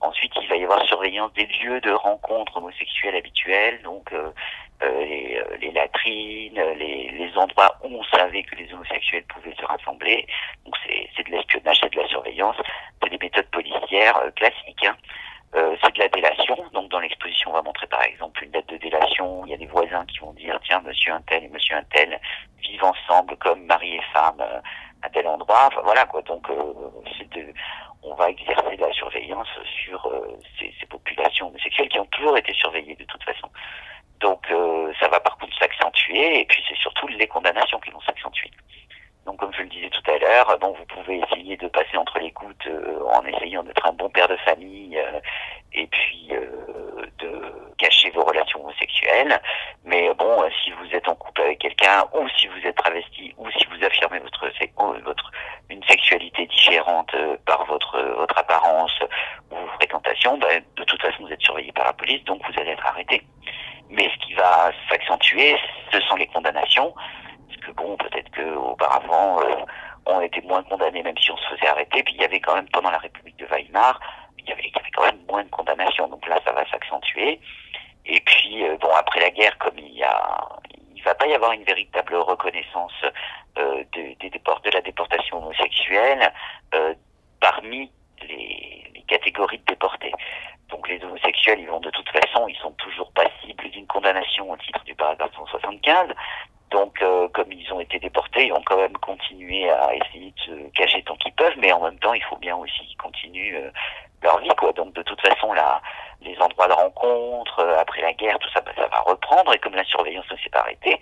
Ensuite, 0.00 0.32
il 0.40 0.48
va 0.48 0.56
y 0.56 0.64
avoir 0.64 0.84
surveillance 0.86 1.32
des 1.32 1.46
lieux 1.46 1.80
de 1.80 1.90
rencontres 1.90 2.56
homosexuelles 2.58 3.16
habituels, 3.16 3.80
donc 3.82 4.12
euh, 4.12 4.16
euh, 4.26 4.30
les, 4.82 5.38
euh, 5.38 5.56
les, 5.60 5.70
latrines, 5.72 6.60
les, 6.78 7.32
endroits 7.36 7.76
où 7.84 7.88
on 7.88 8.04
savait 8.04 8.42
que 8.44 8.54
les 8.56 8.72
homosexuels 8.72 9.24
pouvaient 9.24 9.54
se 9.54 9.64
rassembler. 9.64 10.26
Donc 10.64 10.74
c'est 10.86 11.22
de 11.22 11.30
l'espionnage, 11.30 11.76
c'est 11.82 11.92
de 11.92 12.00
la 12.00 12.08
surveillance, 12.08 12.56
c'est 13.02 13.10
des 13.10 13.18
méthodes 13.18 13.50
policières 13.50 14.18
classiques. 14.36 14.86
Hein. 14.86 14.96
c'est 15.52 15.94
de 15.94 15.98
la 15.98 16.08
délation. 16.08 16.56
Donc 16.72 16.90
dans 16.90 17.00
l'exposition, 17.00 17.50
on 17.50 17.54
va 17.54 17.62
montrer 17.62 17.86
par 17.88 18.02
exemple 18.04 18.42
une 18.42 18.50
date 18.52 18.68
de 18.68 18.78
délation. 18.78 19.44
Il 19.44 19.50
y 19.50 19.54
a 19.54 19.58
des 19.58 19.66
voisins 19.66 20.04
qui 20.06 20.18
vont 20.18 20.32
dire 20.32 20.58
tiens, 20.64 20.80
monsieur 20.80 21.12
un 21.12 21.20
tel 21.22 21.44
et 21.44 21.48
monsieur 21.48 21.76
un 21.76 21.84
tel 21.92 22.18
vivent 22.62 22.84
ensemble 22.84 23.36
comme 23.36 23.64
mari 23.66 23.96
et 23.96 24.02
femme 24.14 24.42
à 25.02 25.10
tel 25.10 25.26
endroit. 25.26 25.66
Enfin, 25.66 25.82
voilà 25.84 26.06
quoi. 26.06 26.22
Donc 26.22 26.46
c'est 27.18 27.28
de 27.34 27.52
on 28.06 28.14
va 28.14 28.30
exercer 28.30 28.76
de 28.76 28.80
la 28.80 28.92
surveillance 28.92 29.48
sur 29.84 30.06
euh, 30.06 30.38
ces, 30.58 30.72
ces, 30.80 30.86
populations 30.86 31.48
homosexuelles 31.48 31.88
qui 31.88 31.98
ont 31.98 32.06
toujours 32.06 32.38
été 32.38 32.52
surveillées 32.54 32.94
de 32.94 33.04
toute 33.04 33.22
façon. 33.24 33.48
Donc 34.20 34.40
euh, 34.50 34.92
ça 35.00 35.08
va 35.08 35.20
par 35.20 35.36
contre 35.38 35.56
s'accentuer 35.58 36.40
et 36.40 36.44
puis 36.46 36.62
c'est 36.68 36.76
surtout 36.78 37.06
les 37.08 37.26
condamnations 37.26 37.78
qui 37.80 37.90
vont 37.90 38.00
s'accentuer. 38.00 38.50
Donc 39.26 39.38
comme 39.38 39.52
je 39.52 39.62
le 39.62 39.68
disais 39.68 39.90
tout 39.90 40.10
à 40.10 40.18
l'heure, 40.18 40.56
bon 40.60 40.74
vous 40.78 40.86
pouvez 40.86 41.20
essayer 41.20 41.56
de 41.56 41.68
passer 41.68 41.96
entre 41.96 42.18
les 42.18 42.30
gouttes 42.30 42.66
euh, 42.66 43.00
en 43.12 43.24
essayant 43.26 43.62
d'être 43.62 43.86
un 43.86 43.92
bon 43.92 44.08
père 44.08 44.28
de 44.28 44.36
famille 44.36 44.98
et 45.72 45.86
puis 45.88 46.30
de 47.18 47.42
cacher 47.76 48.10
vos 48.10 48.24
relations 48.24 48.60
homosexuelles. 48.64 49.38
Mais 49.84 50.12
bon, 50.14 50.48
si 50.62 50.70
vous 50.70 50.94
êtes 50.94 51.08
en 51.08 51.14
couple 51.14 51.42
avec 51.42 51.58
quelqu'un 51.58 52.04
ou 52.14 52.26
si 52.38 52.46
vous 52.46 52.66
êtes 52.66 52.76
travesti 52.76 53.34
ou 53.36 53.50
si 53.50 53.66
vous 53.66 53.84
affirmez 53.84 54.20
votre 54.20 54.48
votre 55.04 55.30
une 55.68 55.82
sexualité 55.84 56.46
différente 56.46 57.14
par 57.44 57.66
votre 57.66 58.00
votre 58.16 58.38
apparence 58.38 58.98
ou 59.50 59.56
vos 59.56 59.66
fréquentations, 59.74 60.38
ben, 60.38 60.62
de 60.76 60.84
toute 60.84 61.02
façon 61.02 61.24
vous 61.24 61.32
êtes 61.32 61.42
surveillé 61.42 61.72
par 61.72 61.84
la 61.84 61.92
police, 61.92 62.24
donc 62.24 62.40
vous 62.48 62.60
allez 62.60 62.70
être 62.70 62.86
arrêté. 62.86 63.22
Mais 63.90 64.10
ce 64.10 64.26
qui 64.26 64.34
va 64.34 64.72
s'accentuer, 64.88 65.56
ce 65.92 66.00
sont 66.00 66.16
les 66.16 66.26
condamnations, 66.26 66.94
parce 67.48 67.60
que 67.60 67.70
bon, 67.72 67.96
peut-être 67.96 68.30
que 68.30 68.54
auparavant 68.56 69.40
euh, 69.40 69.64
on 70.06 70.20
était 70.20 70.40
moins 70.42 70.62
condamnés 70.62 71.02
même 71.02 71.18
si 71.18 71.30
on 71.30 71.36
se 71.36 71.48
faisait 71.48 71.68
arrêter, 71.68 72.02
puis 72.02 72.14
il 72.14 72.20
y 72.20 72.24
avait 72.24 72.40
quand 72.40 72.54
même 72.54 72.68
pendant 72.68 72.90
la 72.90 72.98
République 72.98 73.36
de 73.36 73.46
Weimar, 73.46 74.00
il 74.38 74.48
y 74.48 74.52
avait, 74.52 74.62
il 74.62 74.72
y 74.74 74.78
avait 74.78 74.90
quand 74.90 75.04
même 75.04 75.18
moins 75.28 75.44
de 75.44 75.50
condamnations, 75.50 76.08
donc 76.08 76.26
là 76.28 76.40
ça 76.44 76.52
va 76.52 76.68
s'accentuer. 76.70 77.40
Et 78.04 78.20
puis 78.20 78.64
euh, 78.64 78.76
bon 78.80 78.90
après 78.94 79.20
la 79.20 79.30
guerre, 79.30 79.58
comme 79.58 79.78
il 79.78 79.94
y 79.94 80.04
a 80.04 80.48
il 80.94 81.02
va 81.02 81.14
pas 81.14 81.26
y 81.26 81.34
avoir 81.34 81.52
une 81.52 81.64
véritable 81.64 82.16
reconnaissance 82.16 82.92
euh, 83.58 83.84
de, 83.92 84.14
des 84.20 84.30
de 84.30 84.70
la 84.70 84.80
déportation 84.80 85.38
homosexuelle 85.38 86.32
euh, 86.74 86.94
parmi 87.40 87.90
les, 88.22 88.90
les, 88.94 89.02
catégories 89.02 89.58
de 89.58 89.64
déportés. 89.66 90.12
Donc 90.68 90.88
les 90.88 91.02
homosexuels, 91.04 91.60
ils 91.60 91.68
vont 91.68 91.80
de 91.80 91.90
toute 91.90 92.08
façon, 92.08 92.48
ils 92.48 92.56
sont 92.56 92.72
toujours 92.72 93.12
passibles 93.12 93.70
d'une 93.70 93.86
condamnation 93.86 94.50
au 94.50 94.56
titre 94.56 94.82
du 94.84 94.94
paragraphe 94.94 95.32
175. 95.36 96.08
Donc, 96.70 97.00
euh, 97.00 97.28
comme 97.28 97.52
ils 97.52 97.72
ont 97.72 97.80
été 97.80 97.98
déportés, 97.98 98.46
ils 98.46 98.52
vont 98.52 98.62
quand 98.66 98.76
même 98.76 98.96
continuer 98.98 99.70
à 99.70 99.94
essayer 99.94 100.32
de 100.32 100.40
se 100.40 100.70
cacher 100.74 101.02
tant 101.04 101.16
qu'ils 101.16 101.32
peuvent, 101.32 101.54
mais 101.58 101.72
en 101.72 101.82
même 101.82 101.98
temps, 102.00 102.12
il 102.12 102.22
faut 102.24 102.36
bien 102.36 102.56
aussi 102.56 102.84
qu'ils 102.86 102.96
continuent 102.96 103.56
euh, 103.56 103.70
leur 104.22 104.38
vie, 104.38 104.48
quoi. 104.56 104.72
Donc, 104.72 104.92
de 104.94 105.02
toute 105.02 105.20
façon, 105.20 105.52
là, 105.52 105.80
les 106.20 106.36
endroits 106.40 106.68
de 106.68 106.72
rencontre, 106.72 107.60
euh, 107.60 107.78
après 107.78 108.02
la 108.02 108.12
guerre, 108.12 108.38
tout 108.38 108.48
ça, 108.50 108.60
bah, 108.60 108.72
ça 108.76 108.86
va 108.88 109.00
reprendre, 109.00 109.52
et 109.54 109.58
comme 109.58 109.74
la 109.74 109.84
surveillance 109.84 110.30
ne 110.30 110.36
s'est 110.38 110.50
pas 110.50 110.60
arrêtée, 110.60 111.00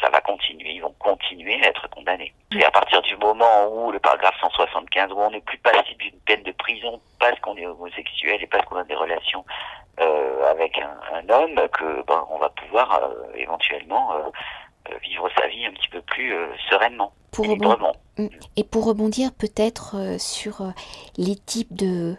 ça 0.00 0.08
va 0.10 0.20
continuer, 0.20 0.72
ils 0.72 0.82
vont 0.82 0.94
continuer 0.98 1.62
à 1.64 1.68
être 1.68 1.88
condamnés. 1.90 2.32
Et 2.52 2.64
à 2.64 2.70
partir 2.70 3.02
du 3.02 3.16
moment 3.16 3.68
où 3.70 3.92
le 3.92 3.98
paragraphe 3.98 4.34
175, 4.40 5.12
où 5.12 5.18
on 5.18 5.30
n'est 5.30 5.40
plus 5.40 5.58
passible 5.58 5.98
d'une 5.98 6.18
peine 6.26 6.42
de 6.42 6.52
prison 6.52 7.00
parce 7.20 7.38
qu'on 7.40 7.56
est 7.56 7.66
homosexuel 7.66 8.42
et 8.42 8.46
parce 8.46 8.64
qu'on 8.64 8.76
a 8.76 8.84
des 8.84 8.96
relations 8.96 9.44
euh, 10.00 10.50
avec 10.50 10.78
un, 10.78 10.96
un, 11.14 11.28
homme, 11.28 11.54
que 11.68 12.02
ben, 12.06 12.26
on 12.30 12.38
va 12.38 12.48
pouvoir 12.48 13.00
euh, 13.02 13.32
éventuellement 13.36 14.12
euh, 14.90 14.98
vivre 15.02 15.28
sa 15.38 15.46
vie 15.46 15.64
un 15.64 15.72
petit 15.72 15.88
peu 15.88 16.02
plus 16.02 16.34
euh, 16.34 16.48
sereinement. 16.68 17.12
Pour 17.30 17.44
et, 17.44 17.48
librement. 17.48 17.94
Mm. 18.18 18.26
et 18.56 18.64
pour 18.64 18.84
rebondir 18.84 19.30
peut-être 19.32 19.96
euh, 19.96 20.18
sur 20.18 20.72
les 21.16 21.36
types 21.36 21.74
de 21.74 22.16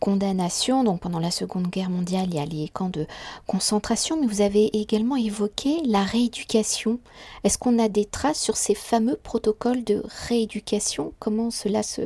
condamnation. 0.00 0.84
Donc 0.84 1.00
pendant 1.00 1.18
la 1.18 1.30
Seconde 1.30 1.68
Guerre 1.68 1.90
mondiale, 1.90 2.28
il 2.28 2.34
y 2.34 2.38
a 2.38 2.44
les 2.44 2.68
camps 2.68 2.88
de 2.88 3.06
concentration, 3.46 4.20
mais 4.20 4.26
vous 4.26 4.40
avez 4.40 4.66
également 4.78 5.16
évoqué 5.16 5.82
la 5.84 6.02
rééducation. 6.02 6.98
Est-ce 7.44 7.58
qu'on 7.58 7.78
a 7.78 7.88
des 7.88 8.04
traces 8.04 8.40
sur 8.40 8.56
ces 8.56 8.74
fameux 8.74 9.16
protocoles 9.16 9.84
de 9.84 10.02
rééducation? 10.28 11.12
Comment 11.18 11.50
cela 11.50 11.82
se 11.82 12.02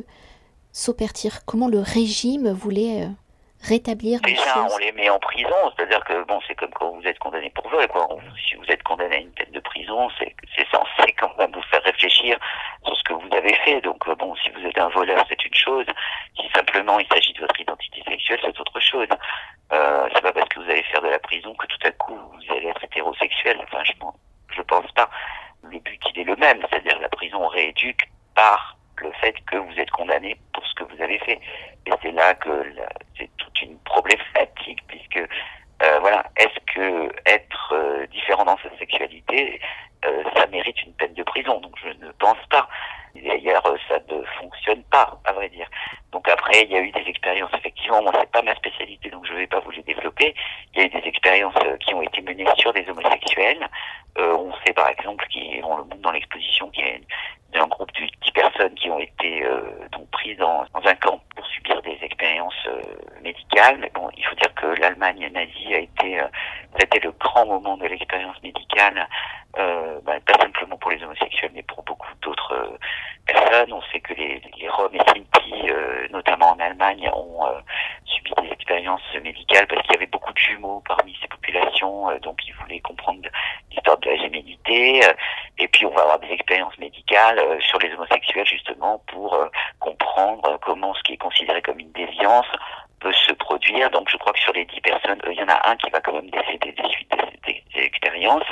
s'opère-t-il? 0.73 1.33
Comment 1.45 1.69
le 1.69 1.81
régime 1.81 2.51
voulait 2.51 3.09
rétablir 3.63 4.21
Déjà, 4.21 4.67
on 4.71 4.79
les 4.79 4.93
met 4.93 5.09
en 5.09 5.19
prison, 5.19 5.55
c'est-à-dire 5.77 6.05
que 6.05 6.25
bon, 6.25 6.41
c'est 6.47 6.55
comme 6.55 6.71
quand 6.71 6.91
vous 6.91 7.07
êtes 7.07 7.19
condamné 7.19 7.51
pour 7.51 7.69
vol, 7.69 7.87
quoi. 7.89 8.09
Si 8.47 8.55
vous 8.57 8.65
êtes 8.69 8.83
condamné 8.83 9.17
à 9.17 9.19
une 9.21 9.33
peine 9.33 9.51
de 9.53 9.61
prison, 9.61 10.09
c'est 10.19 10.35
c'est 10.57 10.69
censé 10.71 11.13
quand 11.19 11.37
même 11.39 11.53
vous 11.53 11.63
faire 11.63 11.83
réfléchir 11.83 12.39
sur 12.85 12.97
ce 12.97 13.03
que 13.05 13.13
vous 13.15 13.35
avez 13.35 13.55
fait. 13.65 13.81
Donc 13.81 14.07
euh, 14.09 14.15
bon, 14.15 14.35
si 14.37 14.51
vous 14.51 14.67
êtes 14.67 14.79
un 14.79 14.89
voleur, 14.89 15.25
c'est 15.29 15.45
une 15.45 15.55
chose. 15.55 15.87
Si 16.37 16.49
simplement 16.55 16.99
il 16.99 17.07
s'agit 17.09 17.33
de 17.33 17.41
votre 17.41 17.61
identité 17.61 18.03
sexuelle, 18.07 18.41
c'est 18.43 18.61
autre 18.61 18.81
chose. 18.81 19.09
Euh, 19.73 20.09
c'est 20.15 20.23
pas 20.23 20.33
parce 20.33 20.49
que 20.49 20.61
vous 20.61 20.71
allez 20.71 20.83
faire 20.85 21.03
de 21.03 21.09
la 21.09 21.19
prison 21.19 21.55
que 21.55 21.67
tout 21.67 21.87
à 21.87 21.91
coup 21.93 22.17
vous 22.17 22.55
allez 22.55 22.69
être 22.69 22.85
hétérosexuel. 22.85 23.59
Enfin, 23.63 23.83
je 23.85 23.93
je 24.55 24.63
pense 24.63 24.91
pas. 24.93 25.09
Le 25.63 25.79
but 25.79 26.01
il 26.15 26.21
est 26.21 26.25
le 26.25 26.37
même, 26.37 26.61
c'est-à-dire 26.69 26.99
la 27.01 27.09
prison 27.09 27.47
rééduque 27.49 28.09
par 28.35 28.77
le 28.97 29.11
fait 29.21 29.35
que 29.47 29.57
vous 29.57 29.79
êtes 29.79 29.91
condamné 29.91 30.37
pour 30.53 30.67
ce 30.67 30.75
que 30.75 30.85
vous 30.85 31.03
avez 31.03 31.19
fait. 31.21 31.41
Et 31.87 31.91
c'est 32.03 32.13
là 32.13 32.35
que 32.35 32.51
c'est 33.19 33.31
toute 33.37 33.52
une 33.63 33.79
problématique, 33.81 34.81
puisque 34.87 35.29
euh, 35.83 35.99
voilà, 36.01 36.25
est-ce 36.37 36.75
que 36.75 37.13
être 37.27 37.73
euh, 37.73 38.07
différent 38.07 38.45
dans 38.45 38.59
sa 38.59 38.77
sexualité, 38.79 39.61
euh, 40.05 40.23
ça 40.37 40.47
mérite 40.47 40.81
une 40.85 40.93
peine 40.93 41.15
de 41.15 41.23
prison? 41.25 41.61
Donc 41.61 41.75
je 41.83 41.89
ne 42.05 42.13
pense 42.13 42.39
pas. 42.51 42.69
D'ailleurs, 43.15 43.63
ça 43.89 43.99
ne 44.11 44.23
fonctionne 44.41 44.83
pas, 44.85 45.21
à 45.25 45.33
vrai 45.33 45.49
dire. 45.49 45.69
Donc 46.13 46.29
après, 46.29 46.63
il 46.63 46.71
y 46.71 46.77
a 46.77 46.81
eu 46.81 46.91
des 46.93 47.05
expériences, 47.07 47.51
effectivement, 47.55 48.03
moi 48.03 48.13
c'est 48.19 48.31
pas 48.31 48.43
ma 48.43 48.55
spécialité, 48.55 49.11
donc 49.11 49.27
je 49.27 49.35
vais 49.35 49.47
pas 49.47 49.61
vous 49.61 49.71
les 49.71 49.83
développer. 49.83 50.35
Il 50.73 50.81
y 50.81 50.83
a 50.83 50.87
eu 50.87 50.89
des 50.89 51.07
expériences 51.07 51.55
qui 51.81 51.95
ont 51.95 52.03
été 52.03 52.23
menées 52.23 52.47
sur 52.57 52.73
des 52.73 52.89
homosexuels. 52.89 53.69
on 54.17 54.53
sait 54.65 54.73
par 54.73 54.89
exemple, 54.89 55.27
qui 55.29 55.61
on 55.63 55.77
le 55.77 55.85
montre 55.85 56.01
dans 56.01 56.13
l'exposition, 56.13 56.71
qu'il 56.71 56.87
y 56.87 56.89
a 56.89 56.95
un 57.55 57.67
groupe 57.67 57.93
du 57.93 58.09
envoyés 60.23 60.37
dans, 60.37 60.65
dans 60.75 60.89
un 60.89 60.95
camp 60.97 61.21
pour 61.35 61.47
subir 61.47 61.81
des 61.83 61.99
expériences 62.03 62.69
médicales. 63.23 63.79
Mais 63.81 63.91
bon, 63.95 64.09
il 64.17 64.25
faut 64.25 64.35
dire 64.37 64.55
que 64.55 64.67
l'Allemagne 64.81 65.31
nazie 65.33 65.75
a 65.75 65.79
été, 65.79 66.21
c'était 66.79 67.01
le 67.01 67.13
grand 67.13 67.47
moment 67.47 67.77
de 67.77 67.87
l'expérience 67.87 68.41
médicale, 68.43 69.07
bah, 69.55 70.15
pas 70.27 70.39
simplement 70.41 70.77
pour 70.79 70.91
les 70.91 71.03
homosexuels, 71.03 71.53
mais 71.55 71.63
pour 71.63 71.83
beaucoup 71.85 72.11
d'autres 72.23 72.79
personnes. 73.27 73.73
On 73.73 73.83
sait 73.93 74.01
que 74.01 74.15
les, 74.15 74.41
les 74.59 74.69
Roms 74.69 74.95
et 74.95 74.99
Sinti, 75.09 75.71
notamment 76.11 76.51
en 76.53 76.59
Allemagne, 76.59 77.11
ont 77.15 77.47
subi 78.05 78.33
des 78.43 78.53
expériences 78.53 79.03
médicales 79.23 79.67
parce 79.67 79.83
qu'il 79.83 79.93
y 79.93 79.97
avait 79.97 80.07
beaucoup 80.07 80.33
de 80.33 80.39
jumeaux 80.39 80.83
parmi 80.87 81.17
ces 81.21 81.29
populations, 81.29 82.09
donc 82.21 82.41
ils 82.47 82.55
voulaient 82.55 82.81
comprendre 82.81 83.21
l'histoire 83.71 83.99
de 83.99 84.11
la 84.11 84.17
gémellité. 84.17 85.01
Et 85.63 85.69
puis 85.69 85.87
on 85.87 85.91
va 85.91 86.03
avoir 86.03 86.19
des 86.19 86.31
expériences 86.33 86.77
médicales 86.79 87.41
sur 87.61 87.79
les 87.79 87.93
homosexuels 87.95 88.47
justement 88.47 89.03
pour 89.07 89.39
comprendre 89.79 90.59
comment 90.61 90.93
ce 90.95 91.03
qui 91.03 91.13
est 91.13 91.19
considéré 91.19 91.63
comme 91.63 91.79
une 91.79 91.93
déviance 91.93 92.47
peut 93.01 93.13
se 93.13 93.33
produire. 93.33 93.89
Donc 93.91 94.09
je 94.11 94.17
crois 94.17 94.33
que 94.33 94.41
sur 94.41 94.53
les 94.53 94.65
dix 94.65 94.81
personnes, 94.81 95.21
il 95.31 95.39
y 95.39 95.43
en 95.43 95.49
a 95.49 95.71
un 95.71 95.77
qui 95.77 95.89
va 95.91 96.01
quand 96.01 96.15
même 96.15 96.31
décéder 96.31 96.73
des 96.73 96.89
suites 96.89 97.13
de 97.47 97.53
ces 97.73 97.81
expériences. 97.81 98.51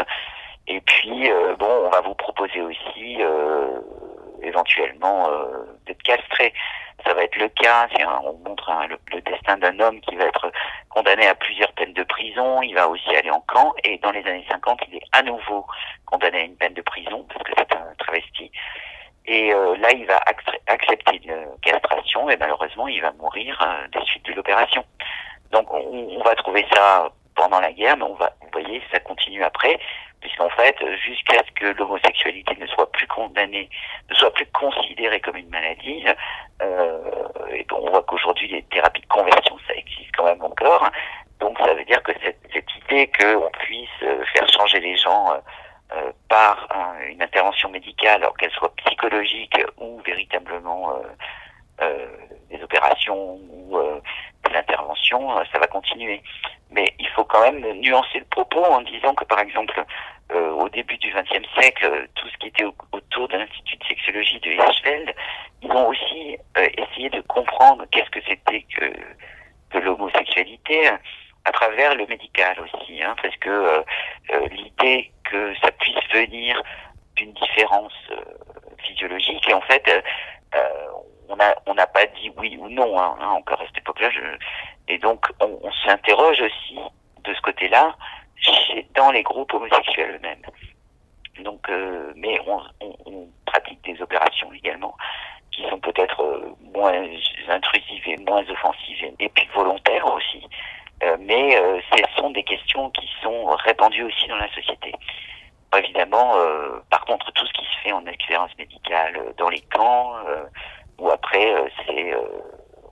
Et 0.68 0.80
puis, 0.80 1.30
bon, 1.58 1.86
on 1.86 1.90
va 1.90 2.00
vous 2.00 2.14
proposer 2.14 2.60
aussi 2.60 3.18
éventuellement 4.42 5.28
d'être 5.86 6.02
castré. 6.02 6.52
Ça 7.04 7.14
va 7.14 7.24
être 7.24 7.36
le 7.36 7.48
cas, 7.48 7.88
on 8.24 8.34
montre 8.46 8.70
le, 8.88 9.20
destin 9.22 9.56
d'un 9.56 9.78
homme 9.80 10.00
qui 10.00 10.16
va 10.16 10.24
être 10.24 10.52
condamné 10.90 11.26
à 11.26 11.34
plusieurs 11.34 11.72
peines 11.72 11.94
de 11.94 12.02
prison, 12.02 12.62
il 12.62 12.74
va 12.74 12.88
aussi 12.88 13.08
aller 13.16 13.30
en 13.30 13.40
camp, 13.40 13.72
et 13.84 13.98
dans 13.98 14.10
les 14.10 14.26
années 14.26 14.44
50, 14.50 14.80
il 14.88 14.96
est 14.96 15.02
à 15.12 15.22
nouveau 15.22 15.66
condamné 16.04 16.40
à 16.40 16.44
une 16.44 16.56
peine 16.56 16.74
de 16.74 16.82
prison, 16.82 17.26
parce 17.32 17.42
que 17.42 17.52
c'est 17.56 17.74
un 17.74 17.94
travesti. 17.98 18.50
Et 19.26 19.52
euh, 19.54 19.76
là, 19.76 19.92
il 19.92 20.06
va 20.06 20.20
accepter 20.66 21.20
une 21.24 21.46
castration, 21.62 22.28
et 22.28 22.36
malheureusement, 22.36 22.88
il 22.88 23.00
va 23.00 23.12
mourir 23.12 23.58
euh, 23.62 23.88
des 23.88 24.04
suites 24.04 24.26
de 24.26 24.32
l'opération. 24.32 24.84
Donc, 25.52 25.72
on, 25.72 25.78
on, 25.78 26.22
va 26.22 26.34
trouver 26.34 26.66
ça 26.72 27.10
pendant 27.34 27.60
la 27.60 27.72
guerre, 27.72 27.96
mais 27.96 28.04
on 28.04 28.14
va, 28.14 28.32
vous 28.40 28.48
voyez, 28.52 28.82
ça 28.92 29.00
continue 29.00 29.42
après 29.42 29.78
puisqu'en 30.20 30.50
fait, 30.50 30.76
jusqu'à 31.02 31.42
ce 31.44 31.50
que 31.52 31.66
l'homosexualité 31.78 32.56
ne 32.60 32.66
soit 32.66 32.90
plus 32.92 33.06
condamnée, 33.06 33.68
ne 34.08 34.14
soit 34.14 34.32
plus 34.32 34.46
considérée 34.46 35.20
comme 35.20 35.36
une 35.36 35.48
maladie, 35.48 36.04
euh, 36.62 36.98
et 37.50 37.66
on 37.72 37.90
voit 37.90 38.02
qu'aujourd'hui 38.02 38.48
les 38.48 38.62
thérapies 38.64 39.00
de 39.00 39.06
conversion, 39.06 39.56
ça 39.66 39.74
existe 39.74 40.14
quand 40.16 40.24
même 40.24 40.42
encore. 40.42 40.88
Donc 41.40 41.58
ça 41.58 41.72
veut 41.72 41.84
dire 41.84 42.02
que 42.02 42.12
cette, 42.22 42.40
cette 42.52 42.68
idée 42.84 43.10
qu'on 43.18 43.50
puisse 43.60 43.88
euh, 44.02 44.22
faire 44.34 44.48
changer 44.50 44.80
les 44.80 44.96
gens 44.96 45.32
euh, 45.32 45.38
euh 45.92 46.12
par 46.28 46.68
une 47.08 47.22
intervention 47.22 47.70
médicale, 47.70 48.22
alors 48.22 48.36
qu'elle 48.36 48.52
soit 48.52 48.72
psychologique 48.76 49.58
ou 49.78 50.00
véritablement 50.02 50.92
euh, 51.80 52.06
des 52.50 52.62
opérations 52.62 53.40
ou 53.50 53.76
de 53.76 54.52
l'intervention, 54.52 55.28
ça 55.52 55.58
va 55.58 55.66
continuer. 55.66 56.22
Quand 57.30 57.42
même 57.42 57.60
nuancer 57.80 58.18
le 58.18 58.24
propos 58.24 58.64
en 58.64 58.80
disant 58.82 59.14
que, 59.14 59.24
par 59.24 59.38
exemple, 59.38 59.84
euh, 60.32 60.50
au 60.52 60.68
début 60.68 60.96
du 60.98 61.12
XXe 61.12 61.48
siècle, 61.58 62.08
tout 62.14 62.28
ce 62.28 62.36
qui 62.38 62.48
était 62.48 62.64
autour 62.64 63.28
de 63.28 63.36
l'Institut 63.36 63.76
de 63.76 63.84
sexologie 63.84 64.40
de 64.40 64.50
Hirschfeld, 64.50 65.14
ils 65.62 65.70
ont 65.70 65.88
aussi 65.88 66.36
euh, 66.58 66.68
essayé 66.76 67.10
de 67.10 67.20
comprendre 67.22 67.84
qu'est-ce 67.90 68.10
que 68.10 68.20
c'était 68.28 68.62
que, 68.76 68.92
que 69.70 69.78
l'homosexualité 69.78 70.88
à 71.44 71.52
travers 71.52 71.94
le 71.94 72.06
médical 72.06 72.56
aussi, 72.60 73.02
hein, 73.02 73.16
parce 73.22 73.36
que 73.36 73.48
euh, 73.50 73.82
l'idée 74.52 75.10
que 75.24 75.54
ça 75.62 75.70
puisse 75.72 76.12
venir 76.12 76.62
d'une 77.16 77.32
différence 77.32 77.94
physiologique, 78.78 79.48
et 79.48 79.54
en 79.54 79.60
fait, 79.62 79.88
on 81.28 81.36
n'a 81.36 81.54
on 81.66 81.74
n'a 81.74 81.86
pas 81.86 82.06
dit 82.06 82.30
oui 82.36 82.56
ou 82.60 82.68
non, 82.68 83.00
hein, 83.00 83.16
hein 83.20 83.28
encore 83.30 83.60
à 83.60 83.66
cette 83.66 83.78
époque-là, 83.78 84.10
et 84.90 84.98
donc, 84.98 85.26
on, 85.40 85.58
on 85.62 85.72
s'interroge 85.84 86.40
aussi 86.40 86.69
de 87.70 87.76
ce 87.76 88.50
côté-là 88.50 88.84
dans 88.94 89.10
les 89.10 89.22
groupes 89.22 89.52
homosexuels 89.52 90.16
eux-mêmes. 90.16 90.42
Donc, 91.42 91.68
euh, 91.68 92.12
mais 92.16 92.38
on, 92.46 92.60
on, 93.06 93.28
pratique 93.46 93.82
des 93.84 94.00
opérations 94.00 94.52
également 94.52 94.94
qui 95.50 95.62
sont 95.68 95.80
peut-être 95.80 96.22
euh, 96.22 96.54
moins 96.72 96.92
intrusives 97.48 98.06
et 98.06 98.16
moins 98.18 98.44
offensives 98.48 99.12
et 99.18 99.28
puis 99.28 99.48
volontaires 99.54 100.06
aussi. 100.14 100.46
Euh, 101.02 101.16
mais 101.20 101.56
ce 101.90 102.02
sont 102.16 102.30
des 102.30 102.42
questions 102.42 102.90
qui 102.90 103.08
sont 103.22 103.46
répandues 103.64 104.04
aussi 104.04 104.28
dans 104.28 104.36
la 104.36 104.52
société. 104.52 104.92
Évidemment, 105.76 106.34
par 106.90 107.04
contre, 107.04 107.30
tout 107.32 107.46
ce 107.46 107.52
qui 107.52 107.64
se 107.64 107.78
fait 107.84 107.92
en 107.92 108.04
expérience 108.06 108.50
médicale 108.58 109.16
dans 109.38 109.48
les 109.48 109.60
camps 109.60 110.14
ou 110.98 111.08
après, 111.08 111.54
c'est 111.86 112.12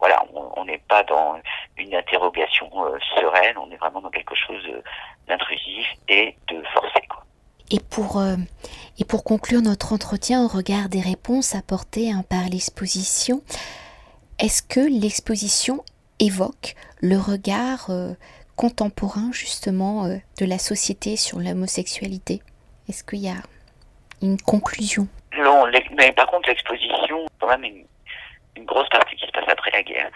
voilà, 0.00 0.22
on 0.56 0.64
n'est 0.64 0.82
pas 0.88 1.02
dans 1.04 1.40
une 1.76 1.94
interrogation 1.94 2.70
euh, 2.84 2.98
sereine, 3.16 3.56
on 3.58 3.70
est 3.70 3.76
vraiment 3.76 4.00
dans 4.00 4.10
quelque 4.10 4.34
chose 4.34 4.62
d'intrusif 5.26 5.86
et 6.08 6.36
de 6.48 6.62
forcé. 6.72 7.00
Quoi. 7.08 7.24
Et 7.70 7.80
pour, 7.80 8.18
euh, 8.18 8.36
et 8.98 9.04
pour 9.04 9.24
conclure 9.24 9.60
notre 9.62 9.92
entretien 9.92 10.44
au 10.44 10.48
regard 10.48 10.88
des 10.88 11.00
réponses 11.00 11.54
apportées 11.54 12.12
hein, 12.12 12.24
par 12.28 12.48
l'exposition, 12.48 13.42
est-ce 14.38 14.62
que 14.62 14.80
l'exposition 14.80 15.84
évoque 16.20 16.74
le 17.00 17.18
regard 17.18 17.90
euh, 17.90 18.12
contemporain 18.56 19.30
justement 19.32 20.08
de 20.08 20.44
la 20.44 20.58
société 20.58 21.16
sur 21.16 21.38
l'homosexualité? 21.38 22.40
Est-ce 22.88 23.04
qu'il 23.04 23.20
y 23.20 23.28
a 23.28 23.42
une 24.22 24.40
conclusion? 24.40 25.06
Non, 25.36 25.64
mais 25.96 26.12
par 26.12 26.26
contre 26.26 26.48
l'exposition, 26.48 27.26
quand 27.38 27.46
même 27.48 27.64
une 27.64 27.84
une 28.58 28.66
grosse 28.66 28.88
partie 28.88 29.16
qui 29.16 29.26
se 29.26 29.32
passe 29.32 29.48
après 29.48 29.70
la 29.70 29.82
guerre. 29.82 30.10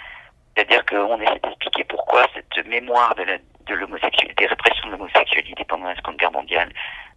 C'est-à-dire 0.55 0.85
qu'on 0.85 1.21
essaie 1.21 1.39
d'expliquer 1.43 1.85
pourquoi 1.85 2.27
cette 2.35 2.67
mémoire 2.67 3.15
de, 3.15 3.75
l'homosexualité, 3.75 4.35
des 4.35 4.47
répressions 4.47 4.87
de 4.89 4.93
l'homosexualité 4.93 5.65
pendant 5.65 5.87
la 5.87 5.97
Seconde 5.97 6.17
Guerre 6.17 6.33
mondiale 6.33 6.71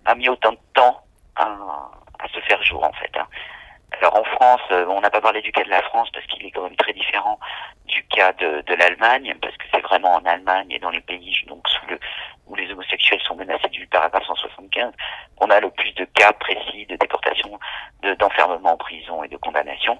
a 0.05 0.15
mis 0.15 0.29
autant 0.29 0.51
de 0.51 0.59
temps 0.73 1.01
à, 1.35 1.47
se 2.33 2.39
faire 2.41 2.61
jour 2.63 2.83
en 2.83 2.93
fait. 2.93 3.11
Hein. 3.17 3.27
Alors 3.99 4.19
en 4.19 4.23
France, 4.23 4.61
euh, 4.71 4.85
on 4.87 5.01
n'a 5.01 5.09
pas 5.09 5.21
parlé 5.21 5.41
du 5.41 5.51
cas 5.51 5.63
de 5.63 5.69
la 5.69 5.81
France 5.83 6.09
parce 6.13 6.25
qu'il 6.27 6.45
est 6.45 6.51
quand 6.51 6.63
même 6.63 6.75
très 6.75 6.93
différent 6.93 7.39
du 7.85 8.03
cas 8.07 8.33
de, 8.33 8.75
l'Allemagne, 8.75 9.35
parce 9.41 9.55
que 9.57 9.65
c'est 9.73 9.81
vraiment 9.81 10.15
en 10.15 10.25
Allemagne 10.25 10.71
et 10.71 10.79
dans 10.79 10.89
les 10.89 11.01
pays 11.01 11.35
où 12.47 12.55
les 12.55 12.71
homosexuels 12.71 13.21
sont 13.21 13.35
menacés 13.35 13.69
du 13.69 13.87
paragraphe 13.87 14.25
175 14.25 14.93
qu'on 15.35 15.49
a 15.49 15.59
le 15.59 15.69
plus 15.71 15.93
de 15.93 16.05
cas 16.05 16.33
précis 16.33 16.85
de 16.87 16.95
déportation, 16.95 17.59
de, 18.01 18.13
d'enfermement 18.15 18.73
en 18.73 18.77
prison 18.77 19.23
et 19.23 19.27
de 19.27 19.37
condamnation. 19.37 19.99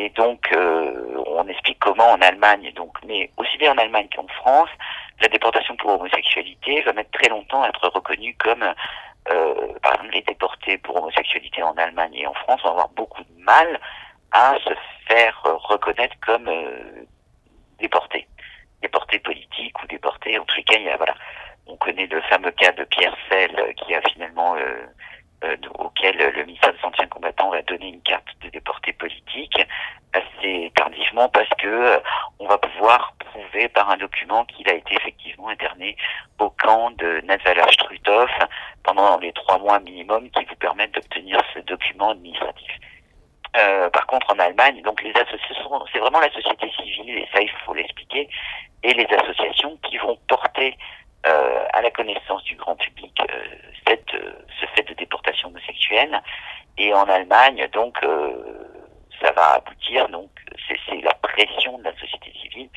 Et 0.00 0.10
donc, 0.10 0.52
euh, 0.52 1.24
on 1.26 1.48
explique 1.48 1.80
comment 1.80 2.12
en 2.12 2.20
Allemagne, 2.20 2.70
donc, 2.76 2.96
mais 3.04 3.32
aussi 3.36 3.58
bien 3.58 3.72
en 3.72 3.78
Allemagne 3.78 4.06
qu'en 4.14 4.28
France, 4.28 4.68
la 5.20 5.26
déportation 5.26 5.74
pour 5.74 5.90
homosexualité 5.90 6.82
va 6.82 6.92
mettre 6.92 7.10
très 7.10 7.28
longtemps 7.28 7.64
à 7.64 7.68
être 7.68 7.88
reconnue 7.88 8.36
comme, 8.38 8.62
euh, 8.62 9.54
par 9.82 9.94
exemple, 9.94 10.12
les 10.12 10.22
déportés 10.22 10.78
pour 10.78 11.02
homosexualité 11.02 11.64
en 11.64 11.76
Allemagne 11.76 12.14
et 12.14 12.28
en 12.28 12.34
France 12.34 12.62
vont 12.62 12.70
avoir 12.70 12.90
beaucoup 12.90 13.24
de 13.24 13.42
mal 13.42 13.80
à 14.30 14.54
se 14.64 14.72
faire 15.08 15.42
reconnaître 15.42 16.14
comme 16.24 16.46
euh, 16.46 17.04
déportés, 17.80 18.28
déportés 18.80 19.18
politiques 19.18 19.82
ou 19.82 19.86
déportés. 19.88 20.38
En 20.38 20.44
tous 20.44 20.58
les 20.58 20.62
cas, 20.62 20.78
il 20.78 20.84
y 20.84 20.90
a, 20.90 20.96
voilà, 20.96 21.16
on 21.66 21.76
connaît 21.76 22.06
le 22.06 22.20
fameux 22.20 22.52
cas 22.52 22.70
de 22.70 22.84
Pierre 22.84 23.16
Sell 23.28 23.74
qui 23.78 23.96
a 23.96 24.00
finalement 24.02 24.54
euh, 24.54 24.86
euh, 25.44 25.56
auquel 25.78 26.16
le 26.16 26.44
ministère 26.44 26.72
des 26.72 26.78
Anciens 26.82 27.06
Combattants 27.06 27.50
va 27.50 27.62
donner 27.62 27.88
une 27.88 28.02
carte 28.02 28.26
de 28.42 28.48
déporté 28.48 28.92
politique 28.92 29.58
assez 30.12 30.72
tardivement 30.74 31.28
parce 31.28 31.48
que 31.58 31.66
euh, 31.66 31.98
on 32.38 32.46
va 32.46 32.58
pouvoir 32.58 33.14
prouver 33.18 33.68
par 33.68 33.90
un 33.90 33.96
document 33.96 34.44
qu'il 34.46 34.68
a 34.68 34.74
été 34.74 34.94
effectivement 34.94 35.48
interné 35.48 35.96
au 36.38 36.50
camp 36.50 36.90
de 36.92 37.20
Natzweiler-Struthof 37.26 38.30
pendant 38.82 39.18
les 39.18 39.32
trois 39.32 39.58
mois 39.58 39.78
minimum 39.80 40.30
qui 40.30 40.44
vous 40.44 40.56
permettent 40.56 40.94
d'obtenir 40.94 41.40
ce 41.54 41.60
document 41.60 42.10
administratif. 42.10 42.72
Euh, 43.56 43.88
par 43.90 44.06
contre, 44.06 44.32
en 44.32 44.38
Allemagne, 44.38 44.82
donc 44.82 45.02
les 45.02 45.12
associations, 45.12 45.84
c'est 45.92 45.98
vraiment 45.98 46.20
la 46.20 46.30
société 46.32 46.70
civile, 46.76 47.18
et 47.18 47.28
ça 47.32 47.40
il 47.40 47.50
faut 47.64 47.74
l'expliquer, 47.74 48.28
et 48.82 48.94
les 48.94 49.06
associations 49.06 49.76
qui 49.88 49.96
vont 49.98 50.18
porter 50.28 50.76
euh, 51.26 51.64
à 51.72 51.82
la 51.82 51.90
connaissance 51.90 52.42
du 52.44 52.56
grand 52.56 52.76
public 52.76 53.16
euh, 53.20 53.42
cette, 53.86 54.14
euh, 54.14 54.32
ce 54.60 54.66
fait 54.74 54.88
de 54.88 54.94
déportation 54.94 55.48
homosexuelle. 55.48 56.20
Et 56.76 56.94
en 56.94 57.04
Allemagne, 57.08 57.66
donc, 57.72 57.98
ça 59.20 59.32
va 59.32 59.54
aboutir, 59.54 60.08
donc, 60.10 60.30
c'est 60.68 61.00
la 61.02 61.14
pression 61.14 61.76
de 61.78 61.84
la 61.84 61.92
société 61.98 62.32
civile 62.40 62.68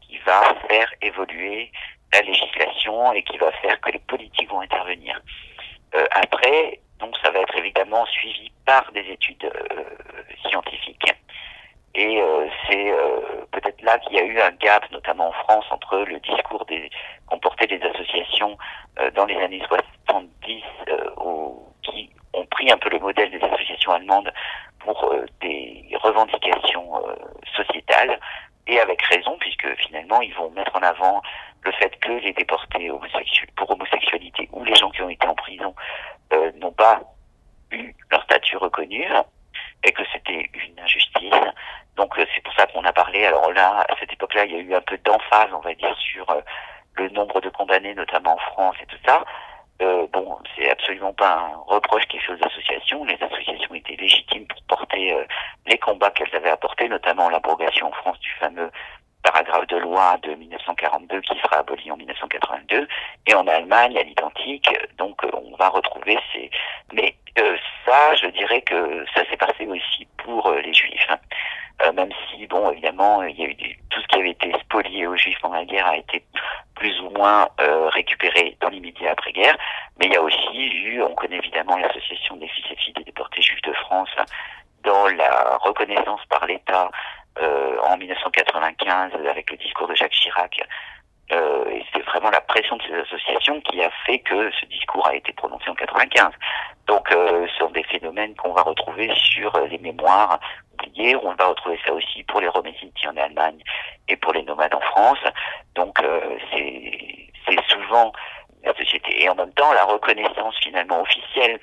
qui 0.00 0.16
va 0.18 0.54
faire 0.66 0.90
évoluer 1.02 1.70
la 2.12 2.22
législation 2.22 3.12
et 3.12 3.22
qui 3.22 3.36
va 3.38 3.52
faire 3.52 3.80
que 3.80 3.90
les 3.90 3.98
politiques 3.98 4.48
vont 4.48 4.60
intervenir. 4.60 5.20
Euh, 5.94 6.06
après, 6.12 6.80
donc 6.98 7.16
ça 7.22 7.30
va 7.30 7.40
être 7.40 7.56
évidemment 7.56 8.06
suivi 8.06 8.50
par 8.64 8.90
des 8.92 9.00
études 9.00 9.44
euh, 9.44 9.84
scientifiques. 10.48 11.14
Et 11.94 12.20
euh, 12.20 12.46
c'est 12.68 12.92
peut-être 13.50 13.82
là 13.82 13.98
qu'il 13.98 14.16
y 14.16 14.20
a 14.20 14.24
eu 14.24 14.40
un 14.40 14.52
gap, 14.52 14.88
notamment 14.92 15.28
en 15.28 15.32
France, 15.32 15.64
entre 15.70 15.98
le 15.98 16.20
discours 16.20 16.64
des, 16.66 16.88
comportait 17.26 17.66
des 17.66 17.82
associations 17.82 18.56
dans 19.14 19.24
les 19.24 19.36
années 19.36 19.62
70 19.66 20.62
au, 21.16 21.66
qui 21.82 22.10
ont 22.32 22.46
pris 22.46 22.70
un 22.70 22.76
peu 22.76 22.90
le 22.90 23.00
modèle 23.00 23.30
des 23.30 23.42
associations 23.42 23.92
allemandes 23.92 24.32
pour 24.78 25.14
des 25.40 25.84
revendications 26.00 27.02
sociétales. 27.56 28.20
Et 28.66 28.78
avec 28.78 29.02
raison 29.02 29.36
puisque 29.40 29.74
finalement 29.78 30.20
ils 30.20 30.34
vont 30.34 30.50
mettre 30.50 30.76
en 30.76 30.82
avant 30.82 31.22
le 31.62 31.72
fait 31.72 31.98
que 31.98 32.12
les 32.12 32.32
déportés 32.32 32.88
pour 33.56 33.70
homosexualité 33.70 34.48
ou 34.52 34.62
les 34.64 34.74
gens 34.76 34.90
qui 34.90 35.02
ont 35.02 35.08
été 35.08 35.26
en 35.26 35.34
prison 35.34 35.74
n'ont 36.60 36.72
pas 36.72 37.00
eu 37.72 37.92
leur 38.10 38.22
statut 38.24 38.56
reconnu 38.56 39.04
et 39.84 39.92
que 39.92 40.02
c'était 40.12 40.50
une 40.54 40.78
injustice. 40.80 41.34
Donc 41.96 42.18
euh, 42.18 42.24
c'est 42.34 42.42
pour 42.42 42.54
ça 42.54 42.66
qu'on 42.66 42.84
a 42.84 42.92
parlé. 42.92 43.24
Alors 43.26 43.52
là, 43.52 43.84
à 43.88 43.96
cette 43.98 44.12
époque-là, 44.12 44.44
il 44.44 44.52
y 44.52 44.56
a 44.56 44.60
eu 44.60 44.74
un 44.74 44.80
peu 44.80 44.98
d'emphase, 44.98 45.50
on 45.52 45.60
va 45.60 45.74
dire, 45.74 45.96
sur 45.98 46.28
euh, 46.30 46.40
le 46.94 47.08
nombre 47.10 47.40
de 47.40 47.48
condamnés, 47.48 47.94
notamment 47.94 48.34
en 48.34 48.52
France 48.52 48.76
et 48.82 48.86
tout 48.86 48.98
ça. 49.06 49.24
Euh, 49.82 50.06
bon, 50.12 50.38
c'est 50.56 50.70
absolument 50.70 51.14
pas 51.14 51.38
un 51.38 51.56
reproche 51.66 52.06
qui 52.06 52.18
est 52.18 52.20
fait 52.20 52.32
aux 52.32 52.46
associations. 52.46 53.04
Les 53.04 53.18
associations 53.22 53.74
étaient 53.74 53.96
légitimes 53.96 54.46
pour 54.46 54.62
porter 54.76 55.14
euh, 55.14 55.24
les 55.66 55.78
combats 55.78 56.10
qu'elles 56.10 56.34
avaient 56.34 56.50
apportés, 56.50 56.88
notamment 56.88 57.30
l'abrogation 57.30 57.88
en 57.88 57.92
France 57.92 58.20
du 58.20 58.30
fameux 58.32 58.70
paragraphe 59.22 59.66
de 59.68 59.76
loi 59.76 60.16
de 60.22 60.34
1942 60.34 61.20
qui 61.20 61.38
sera 61.40 61.58
aboli 61.58 61.90
en 61.90 61.96
1982 61.96 62.88
et 63.26 63.34
en 63.34 63.46
Allemagne 63.46 63.98
à 63.98 64.02
l'identique 64.02 64.68
donc 64.98 65.20
on 65.32 65.56
va 65.56 65.68
retrouver 65.68 66.18
ces 66.32 66.50
mais 66.92 67.14
euh, 67.38 67.56
ça 67.86 68.14
je 68.14 68.26
dirais 68.28 68.62
que 68.62 69.04
ça 69.14 69.24
s'est 69.28 69.36
passé 69.36 69.66
aussi 69.66 70.06
pour 70.18 70.46
euh, 70.46 70.60
les 70.60 70.72
juifs 70.72 71.06
hein. 71.08 71.18
euh, 71.84 71.92
même 71.92 72.10
si 72.28 72.46
bon 72.46 72.70
évidemment 72.70 73.22
il 73.22 73.38
y 73.38 73.44
a 73.44 73.48
eu 73.48 73.56
tout 73.90 74.00
ce 74.00 74.06
qui 74.08 74.18
avait 74.18 74.30
été 74.30 74.52
spolié 74.60 75.06
aux 75.06 75.16
juifs 75.16 75.38
pendant 75.40 75.56
la 75.56 75.64
guerre 75.64 75.86
a 75.86 75.96
été 75.96 76.24
plus 76.74 76.98
ou 77.00 77.10
moins 77.10 77.46
récupéré 77.92 78.56
dans 78.60 78.68
l'immédiat 78.70 79.12
après 79.12 79.32
guerre 79.32 79.56
mais 79.98 80.06
il 80.06 80.12
y 80.12 80.16
a 80.16 80.22
aussi 80.22 80.68
eu 80.68 81.02
on 81.02 81.14
connaît 81.14 81.36
évidemment 81.36 81.76
l'association 81.76 82.36
des 82.36 82.48
fils 82.48 82.64
et 82.70 82.76
filles 82.76 82.94
des 82.94 83.04
déportés 83.04 83.42
juifs 83.42 83.62
de 83.62 83.72
France 83.74 84.08
dans 84.82 85.08
la 85.08 85.58
reconnaissance 85.58 86.20
par 86.28 86.46
l'État 86.46 86.84
euh, 86.84 86.88
en 87.84 87.96
1995 87.96 89.12
avec 89.28 89.50
le 89.50 89.56
discours 89.56 89.88
de 89.88 89.94
Jacques 89.94 90.12
Chirac. 90.12 90.60
Euh, 91.32 91.64
et 91.70 91.84
c'est 91.92 92.02
vraiment 92.02 92.30
la 92.30 92.40
pression 92.40 92.76
de 92.76 92.82
ces 92.82 92.94
associations 92.94 93.60
qui 93.60 93.80
a 93.82 93.90
fait 94.04 94.18
que 94.18 94.50
ce 94.50 94.66
discours 94.66 95.06
a 95.06 95.14
été 95.14 95.32
prononcé 95.32 95.68
en 95.68 95.74
95. 95.74 96.32
Donc, 96.86 97.10
euh, 97.12 97.46
ce 97.46 97.58
sont 97.58 97.70
des 97.70 97.84
phénomènes 97.84 98.34
qu'on 98.34 98.52
va 98.52 98.62
retrouver 98.62 99.12
sur 99.14 99.52
les 99.70 99.78
mémoires 99.78 100.40
oubliées. 100.74 101.14
On 101.22 101.32
va 101.34 101.46
retrouver 101.46 101.78
ça 101.86 101.92
aussi 101.92 102.24
pour 102.24 102.40
les 102.40 102.48
Romésinti 102.48 103.06
en 103.06 103.16
Allemagne 103.16 103.62
et 104.08 104.16
pour 104.16 104.32
les 104.32 104.42
nomades 104.42 104.74
en 104.74 104.80
France. 104.80 105.20
Donc, 105.76 106.02
euh, 106.02 106.36
c'est 106.52 107.60
souvent 107.68 108.12
la 108.64 108.74
société. 108.74 109.22
Et 109.22 109.28
en 109.28 109.36
même 109.36 109.52
temps, 109.52 109.72
la 109.72 109.84
reconnaissance 109.84 110.56
finalement 110.60 111.00
officielle 111.02 111.60